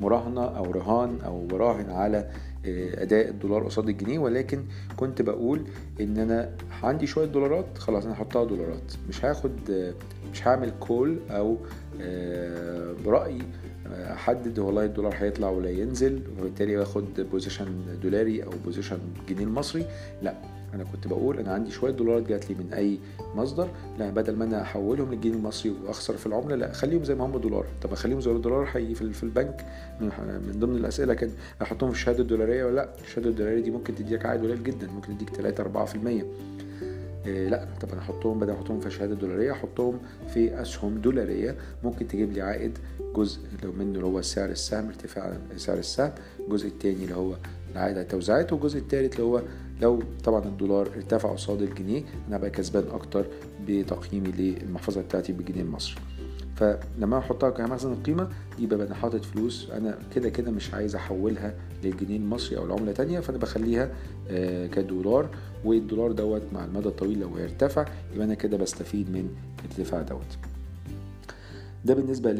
مراهنة 0.00 0.44
أو 0.44 0.70
رهان 0.70 1.20
أو 1.20 1.46
براهن 1.46 1.90
على 1.90 2.30
آه، 2.66 3.02
أداء 3.02 3.28
الدولار 3.28 3.64
قصاد 3.64 3.88
الجنيه 3.88 4.18
ولكن 4.18 4.64
كنت 4.96 5.22
بقول 5.22 5.64
إن 6.00 6.18
أنا 6.18 6.56
عندي 6.82 7.06
شوية 7.06 7.26
دولارات 7.26 7.78
خلاص 7.78 8.04
أنا 8.04 8.14
هحطها 8.14 8.44
دولارات. 8.44 8.92
مش 9.08 9.24
هاخد 9.24 9.70
آه، 9.70 9.94
مش 10.32 10.48
هعمل 10.48 10.72
call 10.80 11.18
أو 11.30 11.56
آه، 12.00 12.94
برايي 13.04 13.42
أحدد 13.86 14.58
والله 14.58 14.84
الدولار 14.84 15.14
هيطلع 15.18 15.50
ولا 15.50 15.70
ينزل 15.70 16.20
وبالتالي 16.38 16.76
باخد 16.76 17.04
position 17.32 17.66
دولاري 18.02 18.44
أو 18.44 18.50
بوزيشن 18.64 18.98
جنيه 19.28 19.44
المصري. 19.44 19.84
لا 20.22 20.34
أنا 20.74 20.84
كنت 20.84 21.06
بقول 21.06 21.38
أنا 21.38 21.52
عندي 21.52 21.70
شوية 21.70 21.90
دولارات 21.92 22.28
جات 22.28 22.50
لي 22.50 22.56
من 22.56 22.72
أي 22.72 22.98
مصدر 23.34 23.68
لا 23.98 24.10
بدل 24.10 24.36
ما 24.36 24.44
أنا 24.44 24.62
أحولهم 24.62 25.12
للجنيه 25.14 25.34
المصري 25.34 25.74
وأخسر 25.84 26.16
في 26.16 26.26
العملة 26.26 26.56
لا 26.56 26.72
خليهم 26.72 27.04
زي 27.04 27.14
ما 27.14 27.26
هم 27.26 27.38
دولار. 27.38 27.66
طب 27.82 27.92
أخليهم 27.92 28.20
زي 28.20 28.30
الدولار 28.30 28.66
حي 28.66 28.94
في 28.94 29.22
البنك؟ 29.22 29.66
من 30.00 30.56
ضمن 30.58 30.76
الأسئلة 30.76 31.14
كان 31.14 31.30
أحطهم 31.62 31.90
في 31.90 31.96
الشهادة 31.96 32.20
الدولارية 32.22 32.64
ولا؟ 32.64 32.74
لا 32.74 32.88
الشهادة 33.04 33.30
الدولارية 33.30 33.62
دي 33.62 33.70
ممكن 33.70 33.94
تديك 33.94 34.26
عائد 34.26 34.40
قليل 34.40 34.62
جدا 34.62 34.86
ممكن 34.86 35.18
تديك 35.18 35.30
3 35.30 35.86
4% 35.86 36.24
إيه 37.26 37.48
لا 37.48 37.66
طب 37.80 37.88
أنا 37.92 38.00
أحطهم 38.00 38.38
بدل 38.38 38.52
ما 38.52 38.58
أحطهم 38.58 38.80
في 38.80 38.90
شهادة 38.90 39.14
دولارية 39.14 39.52
أحطهم 39.52 39.98
في 40.34 40.62
أسهم 40.62 40.98
دولارية. 40.98 41.56
ممكن 41.84 42.08
تجيب 42.08 42.32
لي 42.32 42.40
عائد 42.42 42.78
جزء 43.16 43.38
لو 43.64 43.72
منه 43.72 43.94
اللي 43.94 44.04
هو 44.06 44.22
سعر 44.22 44.48
السهم 44.48 44.86
ارتفاع 44.86 45.36
سعر 45.56 45.78
السهم. 45.78 46.12
الجزء 46.40 46.66
الثاني 46.68 47.04
اللي 47.04 47.14
هو 47.14 47.34
العائد 47.72 47.94
على 47.94 48.00
التوزيعات 48.02 48.52
والجزء 48.52 48.78
الثالث 48.78 49.12
اللي 49.12 49.24
هو 49.26 49.42
لو 49.82 50.02
طبعا 50.24 50.44
الدولار 50.44 50.86
ارتفع 50.96 51.32
قصاد 51.32 51.62
الجنيه 51.62 52.02
أنا 52.28 52.38
بقى 52.38 52.50
كسبان 52.50 52.84
أكتر 52.92 53.26
بتقييمي 53.68 54.32
للمحفظة 54.32 55.00
بتاعتي 55.00 55.32
بالجنيه 55.32 55.62
المصري 55.62 56.00
فلما 56.60 57.18
احطها 57.18 57.50
كمخزن 57.50 57.92
القيمه 57.92 58.28
يبقى 58.58 58.86
أنا 58.86 58.94
حاطط 58.94 59.24
فلوس. 59.24 59.70
أنا 59.70 59.98
كده 60.14 60.28
كده 60.28 60.50
مش 60.50 60.74
عايز 60.74 60.94
أحولها 60.96 61.54
للجنيه 61.84 62.16
المصري 62.16 62.58
أو 62.58 62.66
لعملة 62.66 62.92
تانية 62.92 63.20
فأنا 63.20 63.38
بخليها 63.38 63.90
آه، 64.30 64.66
كدولار. 64.66 65.28
والدولار 65.64 66.12
دوت 66.12 66.42
مع 66.52 66.64
المدى 66.64 66.88
الطويل 66.88 67.20
لو 67.20 67.34
هيرتفع 67.36 67.84
يبقى 68.14 68.26
أنا 68.26 68.34
كده 68.34 68.56
بستفيد 68.56 69.10
من 69.10 69.28
الارتفاع 69.64 70.02
دوت. 70.02 70.49
ده 71.84 71.94
بالنسبة 71.94 72.32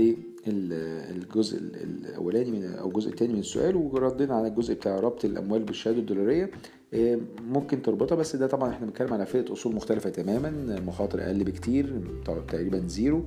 للجزء 0.47 1.59
الأولاني 1.59 2.51
من 2.51 2.65
أو 2.65 2.89
الجزء 2.89 3.11
الثاني 3.11 3.33
من 3.33 3.39
السؤال 3.39 3.77
وردينا 3.77 4.35
على 4.35 4.49
الجزء 4.49 4.75
بتاع 4.75 5.01
ربط 5.01 5.25
الأموال 5.25 5.63
بالشهادة 5.63 5.99
الدولارية. 5.99 6.51
آه، 6.95 7.19
ممكن 7.49 7.83
تربطها 7.83 8.17
بس 8.17 8.37
ده 8.37 8.47
طبعا 8.47 8.71
إحنا 8.71 8.87
بنتكلم 8.87 9.13
على 9.15 9.27
فئة 9.27 9.53
أصول 9.53 9.75
مختلفة 9.75 10.11
تماما. 10.11 10.81
مخاطر 10.87 11.23
أقل 11.23 11.45
بكتير 11.45 12.01
تقريبا 12.49 12.83
zero 12.87 13.23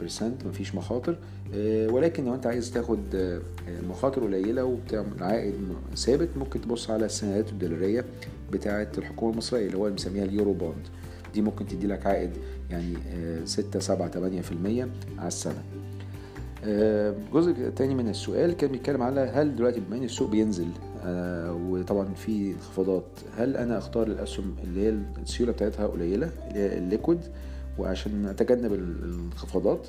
percent 0.00 0.46
مفيش 0.46 0.74
مخاطر. 0.74 1.18
آه، 1.54 1.88
ولكن 1.88 2.24
لو 2.24 2.34
أنت 2.34 2.46
عايز 2.46 2.70
تاخد 2.72 3.00
آه، 3.14 3.40
مخاطر 3.88 4.24
قليلة 4.24 4.64
وبتعمل 4.64 5.22
عائد 5.22 5.54
ثابت 5.96 6.28
ممكن 6.36 6.60
تبص 6.60 6.90
على 6.90 7.06
السندات 7.06 7.48
الدولارية 7.52 8.04
بتاعة 8.52 8.88
الحكومة 8.98 9.32
المصرية 9.32 9.66
اللي 9.66 9.78
هو 9.78 9.90
بنسميها 9.90 10.24
ال 10.24 10.52
Eurobond. 10.52 10.88
دي 11.34 11.42
ممكن 11.42 11.66
تدي 11.66 11.86
لك 11.86 12.06
عائد 12.06 12.30
يعني 12.70 12.94
6 13.44 13.80
7 13.80 14.10
8% 14.10 14.88
على 15.18 15.28
السنة. 15.28 15.62
الجزء 16.64 17.50
الثاني 17.50 17.94
من 17.94 18.08
السؤال 18.08 18.52
كان 18.52 18.70
بيتكلم 18.72 19.02
على 19.02 19.20
هل 19.20 19.56
دلوقتي 19.56 19.80
بما 19.80 19.96
إن 19.96 20.04
السوق 20.04 20.30
بينزل 20.30 20.66
آه، 21.04 21.52
وطبعا 21.68 22.14
في 22.14 22.52
انخفاضات 22.52 23.04
هل 23.36 23.56
أنا 23.56 23.78
أختار 23.78 24.06
الأسهم 24.06 24.54
اللي 24.64 24.80
هي 24.86 24.94
السيولة 25.22 25.52
بتاعتها 25.52 25.86
قليلة 25.86 26.30
اللي 26.48 26.58
هي 26.60 26.78
illiquid 26.78 27.20
وعشان 27.78 28.26
أتجنب 28.26 28.72
الانخفاضات؟ 28.72 29.86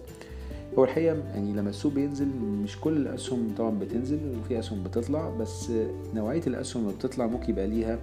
هو 0.77 0.83
الحقيقة 0.83 1.17
يعني 1.33 1.53
لما 1.53 1.69
السوق 1.69 1.93
بينزل 1.93 2.27
مش 2.63 2.79
كل 2.79 2.97
الأسهم 2.97 3.55
طبعا 3.57 3.79
بتنزل 3.79 4.19
وفي 4.39 4.59
أسهم 4.59 4.83
بتطلع 4.83 5.29
بس 5.29 5.71
نوعية 6.13 6.41
الأسهم 6.47 6.83
اللي 6.83 6.95
بتطلع 6.95 7.27
ممكن 7.27 7.49
يبقى 7.49 7.67
ليها 7.67 7.99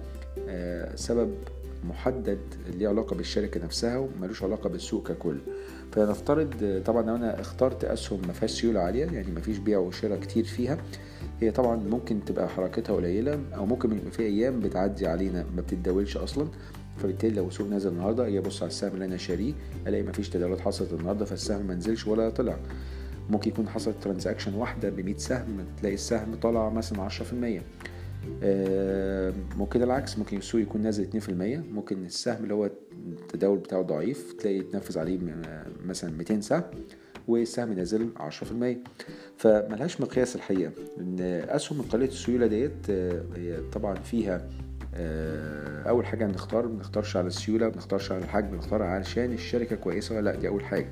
آه، 0.49 0.95
سبب 0.95 1.29
محدد 1.83 2.39
ليه 2.77 2.87
علاقة 2.87 3.15
بالشركة 3.15 3.63
نفسها 3.63 3.97
وملوش 3.97 4.43
علاقة 4.43 4.69
بالسوق 4.69 5.07
ككل. 5.11 5.37
فنفترض 5.91 6.81
طبعا 6.85 7.01
لو 7.01 7.15
أنا 7.15 7.41
اخترت 7.41 7.83
أسهم 7.83 8.21
ما 8.27 8.33
فيهاش 8.33 8.51
سيولة 8.51 8.79
عالية 8.79 9.05
يعني 9.05 9.31
ما 9.31 9.41
فيش 9.41 9.57
بيع 9.57 9.77
وشراء 9.77 10.19
كتير 10.19 10.43
فيها 10.43 10.77
هي 11.41 11.51
طبعا 11.51 11.75
ممكن 11.75 12.25
تبقى 12.25 12.49
حركتها 12.49 12.95
قليلة 12.95 13.39
أو 13.55 13.65
ممكن 13.65 13.91
يبقى 13.91 14.11
في 14.11 14.23
أيام 14.23 14.59
بتعدي 14.59 15.07
علينا 15.07 15.45
ما 15.55 15.61
بتتداولش 15.61 16.17
أصلا. 16.17 16.47
فبالتالي 16.97 17.35
لو 17.35 17.47
السوق 17.47 17.67
نزل 17.67 17.89
النهارده 17.89 18.27
أجي 18.27 18.39
ابص 18.39 18.61
على 18.61 18.69
السهم 18.69 18.93
اللي 18.93 19.05
أنا 19.05 19.17
شاريه 19.17 19.53
ألاقي 19.87 20.03
مفيش 20.03 20.29
تداولات 20.29 20.59
حصلت 20.61 20.93
النهارده 20.93 21.25
فالسهم 21.25 21.65
ما 21.65 21.75
نزلش 21.75 22.07
ولا 22.07 22.29
طلع. 22.29 22.57
ممكن 23.29 23.49
يكون 23.49 23.69
حصلت 23.69 23.95
ترانزاكشن 24.01 24.53
واحدة 24.53 24.89
ب 24.89 24.99
100 24.99 25.17
سهم 25.17 25.65
تلاقي 25.79 25.95
السهم 25.95 26.35
طلع 26.41 26.69
مثلا 26.69 27.09
10% 27.09 27.21
آه، 27.33 27.61
ممكن 29.57 29.83
العكس 29.83 30.17
ممكن 30.17 30.37
السوق 30.37 30.61
يكون 30.61 30.81
نازل 30.81 31.21
2% 31.21 31.29
ممكن 31.73 32.05
السهم 32.05 32.43
اللي 32.43 32.53
هو 32.53 32.69
التداول 33.21 33.57
بتاعه 33.57 33.81
ضعيف 33.81 34.33
تلاقي 34.33 34.57
يتنفذ 34.57 34.99
عليه 34.99 35.19
مثلا 35.85 36.11
200 36.17 36.41
سهم 36.41 36.63
والسهم 37.27 37.73
نازل 37.73 38.09
10% 38.17 38.77
فملهاش 39.37 40.01
مقياس 40.01 40.35
الحقيقة. 40.35 40.71
إن 40.99 41.19
أسهم 41.49 41.81
قليله 41.81 42.11
السيولة 42.11 42.47
ديت 42.47 42.89
آه، 42.89 43.23
هي 43.35 43.57
طبعا 43.73 43.95
فيها 43.95 44.49
آه، 44.95 45.83
أول 45.89 46.05
حاجة 46.05 46.25
بنختار 46.25 46.67
ما 46.67 46.73
بنختارش 46.73 47.17
على 47.17 47.27
السيولة 47.27 47.65
ما 47.65 47.71
بنختارش 47.71 48.11
على 48.11 48.23
الحجم 48.23 48.47
بنختار 48.51 48.83
علشان 48.83 49.33
الشركة 49.33 49.75
كويسة 49.75 50.15
ولا 50.15 50.31
لأ 50.31 50.35
دي 50.35 50.47
أول 50.47 50.65
حاجة. 50.65 50.89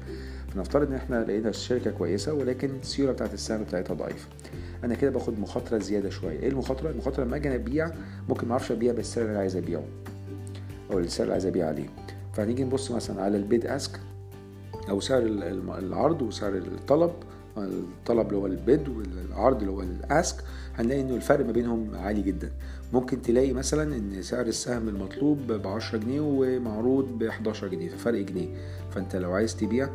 فنفترض 0.55 0.87
إن 0.87 0.93
إحنا 0.93 1.23
لقينا 1.23 1.49
الشركة 1.49 1.91
كويسة 1.91 2.33
ولكن 2.33 2.69
السيولة 2.81 3.11
بتاعت 3.11 3.33
السهم 3.33 3.63
بتاعتها 3.63 3.93
ضعيفة. 3.93 4.27
أنا 4.83 4.95
كده 4.95 5.11
باخد 5.11 5.39
مخاطرة 5.39 5.77
زيادة 5.77 6.09
شوية. 6.09 6.39
إيه 6.39 6.49
المخاطرة؟ 6.49 6.89
المخاطرة 6.89 7.23
لما 7.23 7.35
أجي 7.35 7.55
أبيع 7.55 7.91
ممكن 8.29 8.47
ما 8.47 8.51
أعرفش 8.51 8.71
أبيع 8.71 8.93
بالسعر 8.93 9.25
اللي 9.25 9.37
عايز 9.37 9.55
أبيعه 9.55 9.83
أو 10.91 10.99
السعر 10.99 11.23
اللي 11.23 11.33
عايز 11.33 11.45
أبيع 11.45 11.67
عليه. 11.67 11.89
فهنيجي 12.33 12.63
نبص 12.63 12.91
مثلا 12.91 13.21
على 13.21 13.37
البيد 13.37 13.65
أسك 13.65 13.99
أو 14.89 14.99
سعر 14.99 15.21
العرض 15.79 16.21
وسعر 16.21 16.53
الطلب. 16.57 17.11
الطلب 17.57 18.27
اللي 18.27 18.37
هو 18.37 18.45
البيد 18.45 18.89
والعرض 18.89 19.59
اللي 19.59 19.71
هو 19.71 19.81
الأسك 19.81 20.35
هنلاقي 20.75 21.01
إنه 21.01 21.15
الفرق 21.15 21.45
ما 21.45 21.51
بينهم 21.51 21.95
عالي 21.95 22.21
جدا. 22.21 22.51
ممكن 22.93 23.21
تلاقي 23.21 23.53
مثلا 23.53 23.95
إن 23.95 24.21
سعر 24.21 24.45
السهم 24.45 24.89
المطلوب 24.89 25.51
ب 25.51 25.67
10 25.67 25.97
جنيه 25.97 26.21
ومعروض 26.21 27.19
ب 27.19 27.23
11 27.23 27.67
جنيه 27.67 27.89
ففرق 27.89 28.21
جنيه. 28.21 28.47
فأنت 28.91 29.15
لو 29.15 29.31
عايز 29.31 29.55
تبيع 29.55 29.89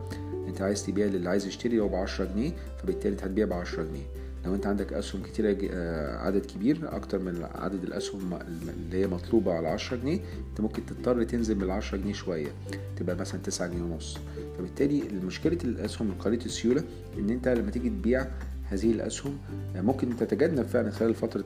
أنت 0.49 0.63
عايز 0.63 0.87
تبيع 0.87 1.07
للي 1.07 1.29
عايز 1.29 1.47
يشتري 1.47 1.81
هو 1.81 1.89
ب 1.89 1.95
10 1.95 2.25
جنيه 2.25 2.53
فبالتالي 2.83 3.13
أنت 3.13 3.25
هتبيع 3.25 3.47
ب 3.47 3.53
10 3.53 3.83
جنيه. 3.83 4.22
لو 4.47 4.55
انت 4.55 4.67
عندك 4.67 4.93
أسهم 4.93 5.23
كتيرة 5.23 5.57
آه، 5.71 6.17
عدد 6.17 6.47
كبير 6.47 6.97
أكتر 6.97 7.19
من 7.19 7.47
عدد 7.55 7.83
الأسهم 7.85 8.39
اللي 8.79 8.97
هي 8.99 9.07
مطلوبة 9.07 9.53
على 9.53 9.69
10 9.69 9.97
جنيه 9.97 10.21
انت 10.51 10.61
ممكن 10.61 10.87
تضطر 10.87 11.25
تنزل 11.25 11.55
من 11.59 11.71
10 11.71 11.99
جنيه 11.99 12.13
شوية 12.13 12.49
تبقى 12.97 13.17
مثلا 13.17 13.41
9 13.41 13.69
جنيه 13.69 13.83
ونص. 13.83 14.19
فبالتالي 14.59 15.03
مشكلة 15.27 15.59
الأسهم 15.65 16.15
قليلة 16.19 16.45
السيولة 16.45 16.85
إن 17.19 17.31
انت 17.31 17.49
لما 17.49 17.71
تيجي 17.71 17.89
تبيع 17.89 18.27
هذه 18.65 18.93
الأسهم 18.93 19.39
ممكن 19.75 20.17
تتجنب 20.17 20.67
فعلا 20.67 20.91
خلال 20.91 21.15
فترة 21.15 21.45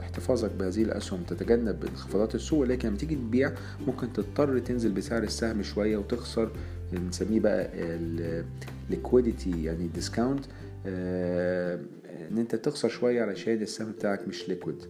احتفاظك 0.00 0.50
بهذه 0.58 0.82
الأسهم 0.82 1.22
تتجنب 1.22 1.84
انخفاضات 1.84 2.34
السوق 2.34 2.58
ولكن 2.60 2.88
لما 2.88 2.96
تيجي 2.98 3.14
تبيع 3.14 3.52
ممكن 3.86 4.12
تضطر 4.12 4.58
تنزل 4.58 4.92
بسعر 4.92 5.22
السهم 5.22 5.62
شوية 5.62 5.96
وتخسر 5.96 6.50
بنسميه 6.92 7.40
بقى 7.40 7.70
ال 8.90 8.97
liquidity 8.97 9.64
يعني 9.64 9.88
discount 9.88 10.44
آه، 10.44 10.71
إن 10.86 12.38
أنت 12.38 12.54
تخسر 12.54 12.88
شوية 12.88 13.22
علشان 13.22 13.62
السهم 13.62 13.92
بتاعك 13.92 14.28
مش 14.28 14.48
liquid 14.48 14.84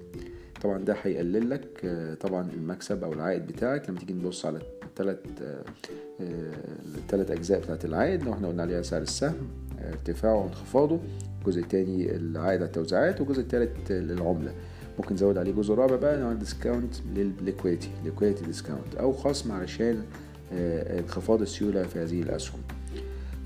طبعا 0.62 0.78
ده 0.78 0.96
هيقلل 1.02 1.50
لك 1.50 1.68
آه، 1.84 2.14
طبعا 2.14 2.48
المكسب 2.54 3.04
أو 3.04 3.12
العائد 3.12 3.46
بتاعك 3.46 3.90
لما 3.90 3.98
تيجي 3.98 4.12
نبص 4.12 4.46
على 4.46 4.60
الثلاث 4.82 5.18
الثلاث 6.98 7.30
أجزاء 7.30 7.60
بتاعت 7.60 7.84
العائد. 7.84 8.22
لو 8.24 8.32
إحنا 8.32 8.48
قلنا 8.48 8.62
عليها 8.62 8.82
سعر 8.82 9.02
السهم 9.02 9.48
ارتفاعه 9.78 10.34
وانخفاضه 10.42 11.00
الجزء 11.40 11.60
الثاني 11.62 12.16
العائد 12.16 12.60
على 12.60 12.66
التوزيعات 12.66 13.20
والجزء 13.20 13.40
الثالث 13.40 13.90
للعملة. 13.90 14.52
ممكن 14.98 15.14
نزود 15.14 15.38
عليه 15.38 15.52
جزء 15.52 15.74
رابع 15.74 15.96
بقى 15.96 16.22
هو 16.22 16.32
discount 16.32 16.94
لل 17.14 17.28
liquidity 17.28 17.90
liquidity 18.04 18.44
discount 18.44 18.94
أو 18.94 19.12
خصم 19.12 19.52
علشان 19.52 20.02
آه، 20.52 21.00
انخفاض 21.00 21.40
السيولة 21.42 21.82
في 21.82 21.98
هذه 21.98 22.22
الأسهم. 22.22 22.60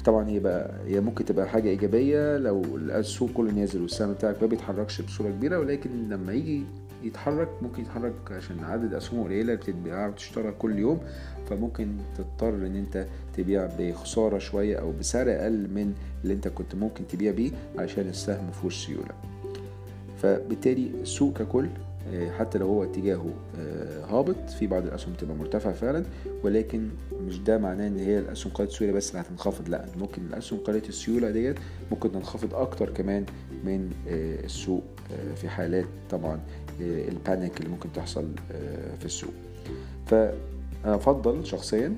طبعا 0.07 0.29
هي 0.29 0.39
بقى 0.39 0.71
هي 0.87 1.01
ممكن 1.01 1.25
تبقى 1.25 1.49
حاجة 1.49 1.69
إيجابية 1.69 2.37
لو 2.37 2.63
السوق 2.77 3.31
كله 3.35 3.53
نازل 3.53 3.83
والسهم 3.83 4.13
بتاعك 4.13 4.43
ما 4.43 4.47
بيتحركش 4.49 5.03
بصورة 5.03 5.29
كبيرة 5.31 5.59
ولكن 5.59 6.09
لما 6.09 6.33
يجي 6.33 6.65
يتحرك 7.03 7.49
ممكن 7.63 7.83
يتحرك 7.83 8.13
عشان 8.31 8.65
عدد 8.65 8.95
اسهم 8.95 9.25
قليلة 9.25 9.55
بتتباع 9.55 10.09
وتشترى 10.09 10.53
كل 10.53 10.79
يوم 10.79 11.01
فممكن 11.51 11.89
تضطر 12.19 12.55
إن 12.55 12.77
أنت 12.77 13.07
تبيع 13.37 13.69
بخسارة 13.79 14.39
شوية 14.39 14.77
أو 14.77 14.93
بسعر 14.93 15.31
أقل 15.31 15.69
من 15.75 15.95
اللي 16.23 16.35
أنت 16.35 16.49
كنت 16.49 16.75
ممكن 16.75 17.07
تبيع 17.07 17.33
بيه 17.33 17.51
علشان 17.79 18.09
السهم 18.09 18.49
مفهوش 18.49 18.87
سيوله 18.87 19.15
فبالتالي 20.19 20.91
السوق 21.03 21.33
ككل 21.39 21.69
حتى 22.39 22.59
لو 22.59 22.67
هو 22.67 22.85
اتجاهه 22.85 23.35
آه، 23.59 24.05
هابط 24.05 24.51
في 24.51 24.67
بعض 24.67 24.83
الأسهم 24.87 25.15
تبقى 25.15 25.37
مرتفعة 25.37 25.73
فعلا 25.73 26.05
ولكن 26.45 26.89
مش 27.27 27.39
ده 27.39 27.59
معناه 27.59 27.87
إن 27.87 27.97
هي 27.99 28.19
الأسهم 28.19 28.53
قليله 28.53 28.73
السيوله 28.73 28.93
بس 28.93 29.11
اللي 29.11 29.21
هتنخفض 29.23 29.69
لأ 29.69 29.85
ممكن 29.99 30.23
الأسهم 30.27 30.59
قليله 30.59 30.89
السيولة 30.89 31.31
ديت 31.31 31.57
ممكن 31.91 32.13
تنخفض 32.13 32.55
أكتر 32.55 32.91
كمان 32.91 33.25
من 33.65 33.91
آه، 34.09 34.45
السوق 34.45 34.83
في 35.37 35.49
حالات 35.49 35.85
طبعا 36.11 36.41
البانيك 36.81 37.59
اللي 37.59 37.69
ممكن 37.69 37.93
تحصل 37.93 38.29
في 38.99 39.05
السوق. 39.05 39.31
فانا 40.07 40.35
أفضل 40.85 41.47
شخصيا 41.47 41.97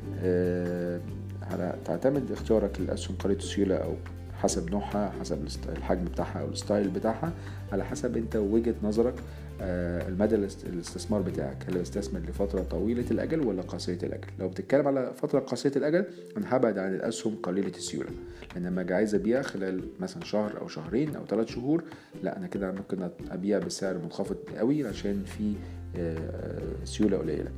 تعتمد 1.85 2.33
اختيارك 2.33 2.81
للأسهم 2.81 3.17
قليله 3.17 3.39
السيولة 3.39 3.75
أو 3.77 3.95
حسب 4.39 4.71
نوعها 4.71 5.13
حسب 5.21 5.47
الحجم 5.69 6.05
بتاعها 6.05 6.41
أو 6.41 6.49
الستايل 6.49 6.89
بتاعها 6.89 7.33
على 7.73 7.85
حسب 7.85 8.17
أنت 8.17 8.37
وجهة 8.37 8.75
نظرك 8.83 9.15
آه، 9.61 10.09
المدى 10.09 10.35
الاستثمار 10.35 11.23
بتاعك. 11.23 11.57
هل 11.69 11.77
استثمر 11.77 12.21
لفترة 12.21 12.63
طويلة 12.63 13.05
الأجل 13.11 13.47
ولا 13.47 13.63
قصيرة 13.63 14.05
الأجل؟ 14.05 14.27
لو 14.39 14.49
بتتكلم 14.49 14.89
على 14.89 15.13
فترة 15.17 15.39
قصيرة 15.41 15.79
الأجل 15.79 16.05
أنا 16.37 16.57
هبعد 16.57 16.79
عن 16.79 16.95
الأسهم 16.95 17.37
قليلة 17.43 17.69
السيولة. 17.69 18.11
لأن 18.55 18.67
لما 18.67 18.81
أجي 18.81 18.95
عايز 18.95 19.15
أبيع 19.15 19.43
خلال 19.43 19.85
مثلا 20.01 20.25
شهر 20.25 20.61
أو 20.61 20.69
شهرين 20.69 21.17
أو 21.17 21.27
ثلاث 21.27 21.49
شهور 21.49 21.85
لا 22.23 22.37
أنا 22.39 22.47
كده 22.47 22.73
ممكن 22.73 23.11
أبيع 23.31 23.59
بسعر 23.59 23.99
منخفض 23.99 24.37
قوي 24.59 24.87
عشان 24.87 25.25
في 25.25 25.55
آه، 25.97 26.85
سيولة 26.85 27.19
قليلة. 27.19 27.51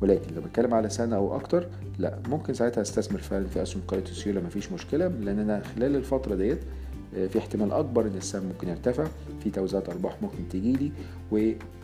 ولكن 0.00 0.34
لو 0.34 0.42
بتكلم 0.42 0.74
على 0.74 0.88
سنة 0.88 1.16
أو 1.16 1.36
أكتر 1.36 1.66
لا 1.98 2.18
ممكن 2.28 2.54
ساعتها 2.54 2.82
أستثمر 2.82 3.18
فعلا 3.18 3.46
في 3.46 3.62
أسهم 3.62 3.82
قليله 3.88 4.10
السيوله 4.10 4.40
مفيش 4.40 4.72
مشكلة 4.72 5.08
لأن 5.08 5.38
أنا 5.38 5.62
خلال 5.76 5.96
الفترة 5.96 6.34
ديت 6.34 6.58
آه، 7.16 7.26
في 7.26 7.38
احتمال 7.38 7.72
أكبر 7.72 8.06
إن 8.06 8.16
السهم 8.16 8.44
ممكن 8.44 8.68
يرتفع 8.68 9.06
في 9.44 9.50
توزيعات 9.50 9.88
أرباح 9.88 10.22
ممكن 10.22 10.48
تجيلي 10.50 10.92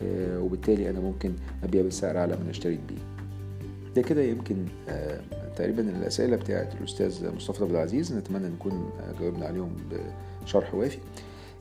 آه، 0.03 0.39
وبالتالي 0.39 0.89
أنا 0.89 0.99
ممكن 0.99 1.33
أبيع 1.63 1.81
بالسعر 1.81 2.17
أعلى 2.17 2.35
من 2.35 2.49
أشتريت 2.49 2.79
بيه. 2.89 3.17
ده 3.95 4.01
كده 4.01 4.21
يمكن 4.21 4.55
آه، 4.89 5.21
تقريبا 5.55 5.81
الأسئلة 5.81 6.35
بتاعت 6.35 6.73
الأستاذ 6.81 7.35
مصطفى 7.35 7.63
عبد 7.63 7.71
العزيز 7.71 8.13
نتمنى 8.13 8.47
نكون 8.47 8.89
جاوبنا 9.19 9.45
عليهم 9.45 9.75
بشرح 10.43 10.75
وافي. 10.75 10.97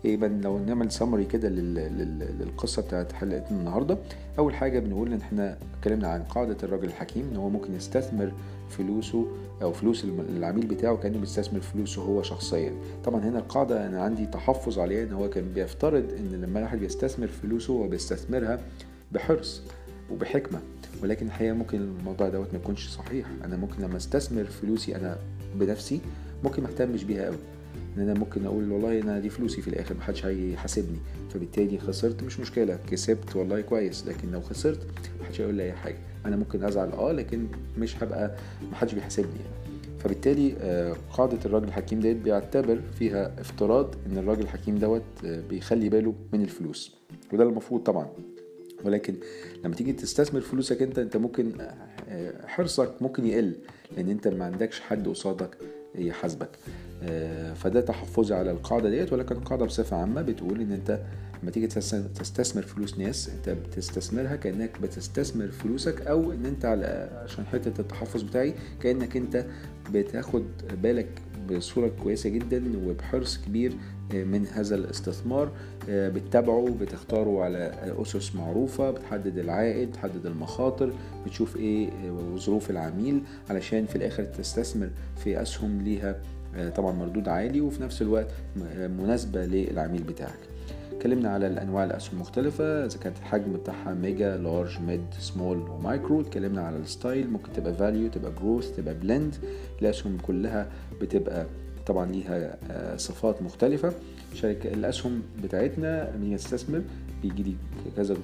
يبقى 0.04 0.28
لو 0.28 0.58
نعمل 0.58 0.90
سمري 0.92 1.24
كده 1.24 1.48
للقصة 1.48 2.82
بتاعت 2.82 3.12
حلقتنا 3.12 3.58
النهارده. 3.58 3.98
أول 4.38 4.54
حاجة 4.54 4.78
بنقول 4.78 5.12
إن 5.12 5.20
إحنا 5.20 5.58
اتكلمنا 5.78 6.08
عن 6.08 6.22
قاعدة 6.22 6.56
الراجل 6.62 6.84
الحكيم 6.84 7.28
إن 7.30 7.36
هو 7.36 7.48
ممكن 7.48 7.74
يستثمر 7.74 8.32
فلوسه 8.68 9.26
أو 9.62 9.72
فلوس 9.72 10.04
العميل 10.04 10.66
بتاعه 10.66 10.96
كأنه 10.96 11.18
بيستثمر 11.18 11.60
فلوسه 11.60 12.02
هو 12.02 12.22
شخصيا. 12.22 12.72
طبعا 13.04 13.20
هنا 13.24 13.38
القاعدة 13.38 13.86
أنا 13.86 14.02
عندي 14.02 14.26
تحفظ 14.26 14.78
عليها 14.78 15.04
إن 15.04 15.12
هو 15.12 15.30
كان 15.30 15.52
بيفترض 15.54 16.04
إن 16.18 16.40
لما 16.40 16.58
الواحد 16.58 16.78
بيستثمر 16.78 17.26
فلوسه 17.26 17.72
هو 17.74 17.88
بيستثمرها 17.88 18.60
بحرص 19.12 19.62
وبحكمة. 20.10 20.58
ولكن 21.02 21.26
الحقيقة 21.26 21.54
ممكن 21.54 21.78
الموضوع 21.80 22.28
دوت 22.28 22.52
ما 22.52 22.58
يكونش 22.58 22.88
صحيح. 22.88 23.26
أنا 23.44 23.56
ممكن 23.56 23.82
لما 23.82 23.96
أستثمر 23.96 24.44
فلوسي 24.44 24.96
أنا 24.96 25.18
بنفسي 25.54 26.00
ممكن 26.44 26.62
ما 26.62 26.68
أهتمش 26.68 27.04
بيها 27.04 27.24
قوي 27.24 27.36
إن 27.96 28.02
أنا 28.02 28.14
ممكن 28.14 28.46
أقول 28.46 28.72
والله 28.72 29.00
أنا 29.00 29.18
دي 29.20 29.28
فلوسي 29.30 29.62
في 29.62 29.68
الآخر 29.68 29.94
محدش 29.96 30.26
هيحاسبني. 30.26 30.98
فبالتالي 31.30 31.78
خسرت 31.78 32.22
مش 32.22 32.40
مشكلة. 32.40 32.78
كسبت 32.90 33.36
والله 33.36 33.60
كويس 33.60 34.06
لكن 34.06 34.30
لو 34.32 34.40
خسرت 34.40 34.86
محدش 35.20 35.40
هيقول 35.40 35.54
لي 35.54 35.62
أي 35.62 35.72
حاجة. 35.72 35.98
أنا 36.26 36.36
ممكن 36.36 36.64
أزعل 36.64 36.88
آه 36.92 37.12
لكن 37.12 37.46
مش 37.78 38.02
هبقى 38.02 38.36
محدش 38.72 38.94
بيحاسبني 38.94 39.28
يعني. 39.40 39.56
فبالتالي 39.98 40.54
آه، 40.60 40.96
قاعدة 41.12 41.38
الراجل 41.44 41.68
الحكيم 41.68 42.00
ديت 42.00 42.16
بيعتبر 42.16 42.80
فيها 42.98 43.40
افتراض 43.40 43.94
إن 44.06 44.18
الراجل 44.18 44.42
الحكيم 44.42 44.78
دوت 44.78 45.02
آه، 45.24 45.40
بيخلي 45.50 45.88
باله 45.88 46.14
من 46.32 46.42
الفلوس. 46.42 46.96
وده 47.32 47.44
المفروض 47.44 47.82
طبعا. 47.82 48.08
ولكن 48.84 49.14
لما 49.64 49.74
تيجي 49.74 49.92
تستثمر 49.92 50.40
فلوسك 50.40 50.82
أنت 50.82 50.98
أنت 50.98 51.16
ممكن 51.16 51.52
آه، 52.08 52.46
حرصك 52.46 52.92
ممكن 53.00 53.26
يقل 53.26 53.52
لأن 53.96 54.08
أنت 54.10 54.28
ما 54.28 54.44
عندكش 54.44 54.80
حد 54.80 55.08
قصادك 55.08 55.56
يحاسبك. 55.94 56.48
فده 57.54 57.80
تحفظي 57.80 58.34
على 58.34 58.50
القاعدة 58.50 58.90
ديت 58.90 59.12
ولكن 59.12 59.36
القاعدة 59.36 59.64
بصفة 59.66 59.96
عامة 59.96 60.22
بتقول 60.22 60.60
إن 60.60 60.72
أنت 60.72 61.00
لما 61.42 61.50
تيجي 61.50 61.66
تستثمر 61.66 62.62
فلوس 62.62 62.98
ناس 62.98 63.28
أنت 63.28 63.48
بتستثمرها 63.48 64.36
كأنك 64.36 64.80
بتستثمر 64.80 65.48
فلوسك 65.48 66.00
أو 66.06 66.32
إن 66.32 66.46
أنت 66.46 66.64
على 66.64 67.10
عشان 67.24 67.46
حتة 67.46 67.80
التحفظ 67.80 68.22
بتاعي 68.22 68.54
كأنك 68.80 69.16
أنت 69.16 69.46
بتاخد 69.92 70.44
بالك 70.82 71.08
بصورة 71.50 71.88
كويسة 72.02 72.30
جدا 72.30 72.62
وبحرص 72.86 73.38
كبير 73.46 73.72
من 74.12 74.46
هذا 74.46 74.74
الاستثمار 74.74 75.50
بتتابعه 75.88 76.76
بتختاره 76.80 77.42
على 77.44 77.72
أسس 78.02 78.34
معروفة 78.34 78.90
بتحدد 78.90 79.38
العائد 79.38 79.88
بتحدد 79.90 80.26
المخاطر 80.26 80.92
بتشوف 81.26 81.56
إيه 81.56 81.90
ظروف 82.36 82.70
العميل 82.70 83.20
علشان 83.50 83.86
في 83.86 83.96
الآخر 83.96 84.24
تستثمر 84.24 84.90
في 85.16 85.42
أسهم 85.42 85.82
ليها. 85.82 86.20
طبعا 86.76 86.92
مردود 86.92 87.28
عالي 87.28 87.60
وفي 87.60 87.82
نفس 87.82 88.02
الوقت 88.02 88.26
مناسبة 88.76 89.44
للعميل 89.46 90.02
بتاعك. 90.02 90.38
اتكلمنا 90.92 91.28
على 91.28 91.46
الأنواع 91.46 91.84
الأسهم 91.84 92.14
المختلفة 92.14 92.84
إذا 92.86 92.98
كانت 92.98 93.18
الحجم 93.18 93.52
بتاعها 93.52 93.94
mega 93.94 94.36
large 94.36 94.80
mid 94.80 95.04
small 95.18 95.58
و 95.58 95.69
micro 95.69 96.20
اتكلمنا 96.20 96.62
على 96.62 96.76
ال 96.76 96.85
style 96.85 97.30
ممكن 97.30 97.52
تبقى 97.52 97.74
value 97.74 98.08
تبقى 98.08 98.32
growth 98.40 98.76
تبقى 98.76 98.94
blend 98.94 99.34
الأسهم 99.82 100.18
كلها 100.22 100.66
بتبقى 101.00 101.46
طبعا 101.86 102.12
ليها 102.12 102.56
صفات 102.96 103.42
مختلفة. 103.42 103.92
شركة 104.34 104.74
الأسهم 104.74 105.22
بتاعتنا 105.42 106.12
لما 106.16 106.34
نستثمر 106.34 106.82
بيجي 107.22 107.42
لي 107.42 107.54
كذا 107.96 108.16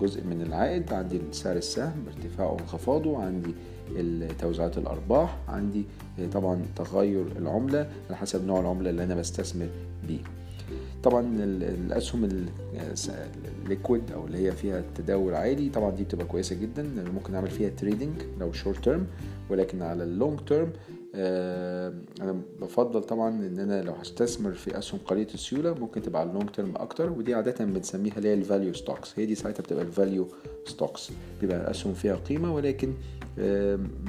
جزء 0.00 0.24
من 0.24 0.42
العائد. 0.42 0.92
عندي 0.92 1.20
سعر 1.32 1.56
السهم 1.56 2.04
ارتفاعه 2.06 2.52
وانخفاضه. 2.52 3.22
عندي 3.22 3.54
توزيعات 4.38 4.78
الأرباح. 4.78 5.38
عندي 5.48 5.84
طبعا 6.32 6.62
تغير 6.76 7.24
العملة 7.38 7.90
على 8.08 8.16
حسب 8.16 8.46
نوع 8.46 8.60
العملة 8.60 8.90
اللي 8.90 9.04
أنا 9.04 9.14
بستثمر 9.14 9.68
بيه. 10.08 10.20
طبعا 11.02 11.26
الأسهم 11.40 12.28
ال 13.64 13.71
liquid 13.71 14.12
أو 14.12 14.26
اللي 14.26 14.38
هي 14.38 14.52
فيها 14.52 14.82
تداول 14.94 15.34
عالي 15.34 15.68
طبعا 15.68 15.90
دي 15.90 16.04
بتبقى 16.04 16.26
كويسة 16.26 16.56
جدا 16.56 16.82
ممكن 17.14 17.34
أعمل 17.34 17.50
فيها 17.50 17.68
trading 17.68 18.12
لو 18.40 18.52
short 18.52 18.84
term 18.84 19.06
ولكن 19.50 19.82
على 19.82 20.04
ال 20.04 20.11
long 20.11 20.40
term 20.40 20.72
أنا 21.14 22.40
بفضل 22.60 23.02
طبعا 23.02 23.28
إن 23.28 23.58
أنا 23.58 23.82
لو 23.82 23.92
هستثمر 23.92 24.52
في 24.52 24.78
أسهم 24.78 25.00
قليله 25.06 25.34
السيولة 25.34 25.74
ممكن 25.74 26.02
تبقى 26.02 26.20
على 26.20 26.30
ال 26.30 26.34
long 26.34 26.48
term 26.50 26.72
أكتر 26.76 27.10
ودي 27.10 27.34
عادة 27.34 27.64
بنسميها 27.64 28.16
اللي 28.16 28.28
هي 28.28 28.34
ال 28.34 28.40
value 28.40 28.72
stocks 28.72 29.18
هي 29.18 29.26
دي 29.26 29.34
ساعتها 29.34 29.62
بتبقى 29.62 29.82
ال 29.82 29.90
value 29.90 30.28
stocks 30.66 31.10
بيبقى 31.40 31.56
الأسهم 31.56 31.94
فيها 31.94 32.14
قيمة 32.16 32.54
ولكن 32.54 32.92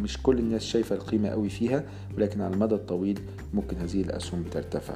مش 0.02 0.18
كل 0.24 0.40
الناس 0.40 0.64
شايفة 0.64 0.96
القيمة 0.96 1.30
قوي 1.30 1.50
فيها 1.50 1.84
ولكن 2.18 2.42
على 2.42 2.54
المدى 2.54 2.76
الطويل 2.76 3.20
ممكن 3.54 3.78
هذه 3.78 4.02
الأسهم 4.02 4.44
ترتفع. 4.44 4.94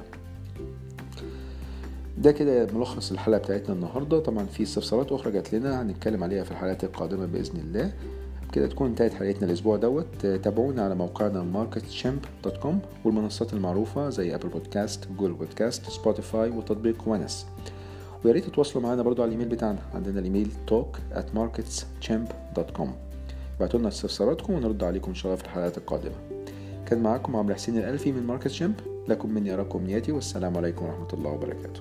ده 2.18 2.32
كده 2.32 2.66
ملخص 2.74 3.12
الحلقة 3.12 3.38
بتاعتنا 3.38 3.74
النهارده. 3.74 4.18
طبعا 4.18 4.46
في 4.46 4.62
استفسارات 4.62 5.12
أخرى 5.12 5.32
جات 5.32 5.54
لنا 5.54 5.82
هنتكلم 5.82 6.24
عليها 6.24 6.44
في 6.44 6.50
الحلقات 6.50 6.84
القادمة 6.84 7.26
بإذن 7.26 7.60
الله. 7.60 7.92
كده 8.52 8.66
تكون 8.66 8.86
انتهت 8.86 9.14
حلقتنا 9.14 9.46
الأسبوع 9.48 9.76
دوت. 9.76 10.26
تابعونا 10.26 10.82
على 10.84 10.94
موقعنا 10.94 11.66
marketchamp.com 11.66 12.74
والمنصات 13.04 13.52
المعروفة 13.52 14.10
زي 14.10 14.34
Apple 14.34 14.48
Podcast 14.48 15.08
Google 15.18 15.32
Podcast 15.32 15.90
Spotify 15.90 16.50
وتطبيق 16.50 17.08
ونس 17.08 17.46
ويا 18.24 18.32
ريت 18.32 18.44
تتواصلوا 18.44 18.84
معانا 18.84 19.02
برضو 19.02 19.22
على 19.22 19.28
الإيميل 19.28 19.48
بتاعنا. 19.48 19.78
عندنا 19.94 20.18
الإيميل 20.18 20.50
talk 20.70 21.16
at 21.16 21.36
marketschamp.com 21.38 23.05
ابعتوا 23.56 23.80
لنا 23.80 23.88
استفساراتكم 23.88 24.52
ونرد 24.52 24.84
عليكم 24.84 25.08
ان 25.08 25.14
شاء 25.14 25.32
الله 25.32 25.42
في 25.42 25.48
الحلقات 25.48 25.78
القادمة. 25.78 26.14
كان 26.86 27.02
معاكم 27.02 27.36
عمرو 27.36 27.54
حسين 27.54 27.78
الألفي 27.78 28.12
من 28.12 28.22
ماركت 28.22 28.48
شامب 28.48 28.74
لكم 29.08 29.30
مني 29.30 29.54
أراكم 29.54 29.84
نياتي 29.84 30.12
والسلام 30.12 30.56
عليكم 30.56 30.84
ورحمة 30.84 31.08
الله 31.12 31.30
وبركاته. 31.30 31.80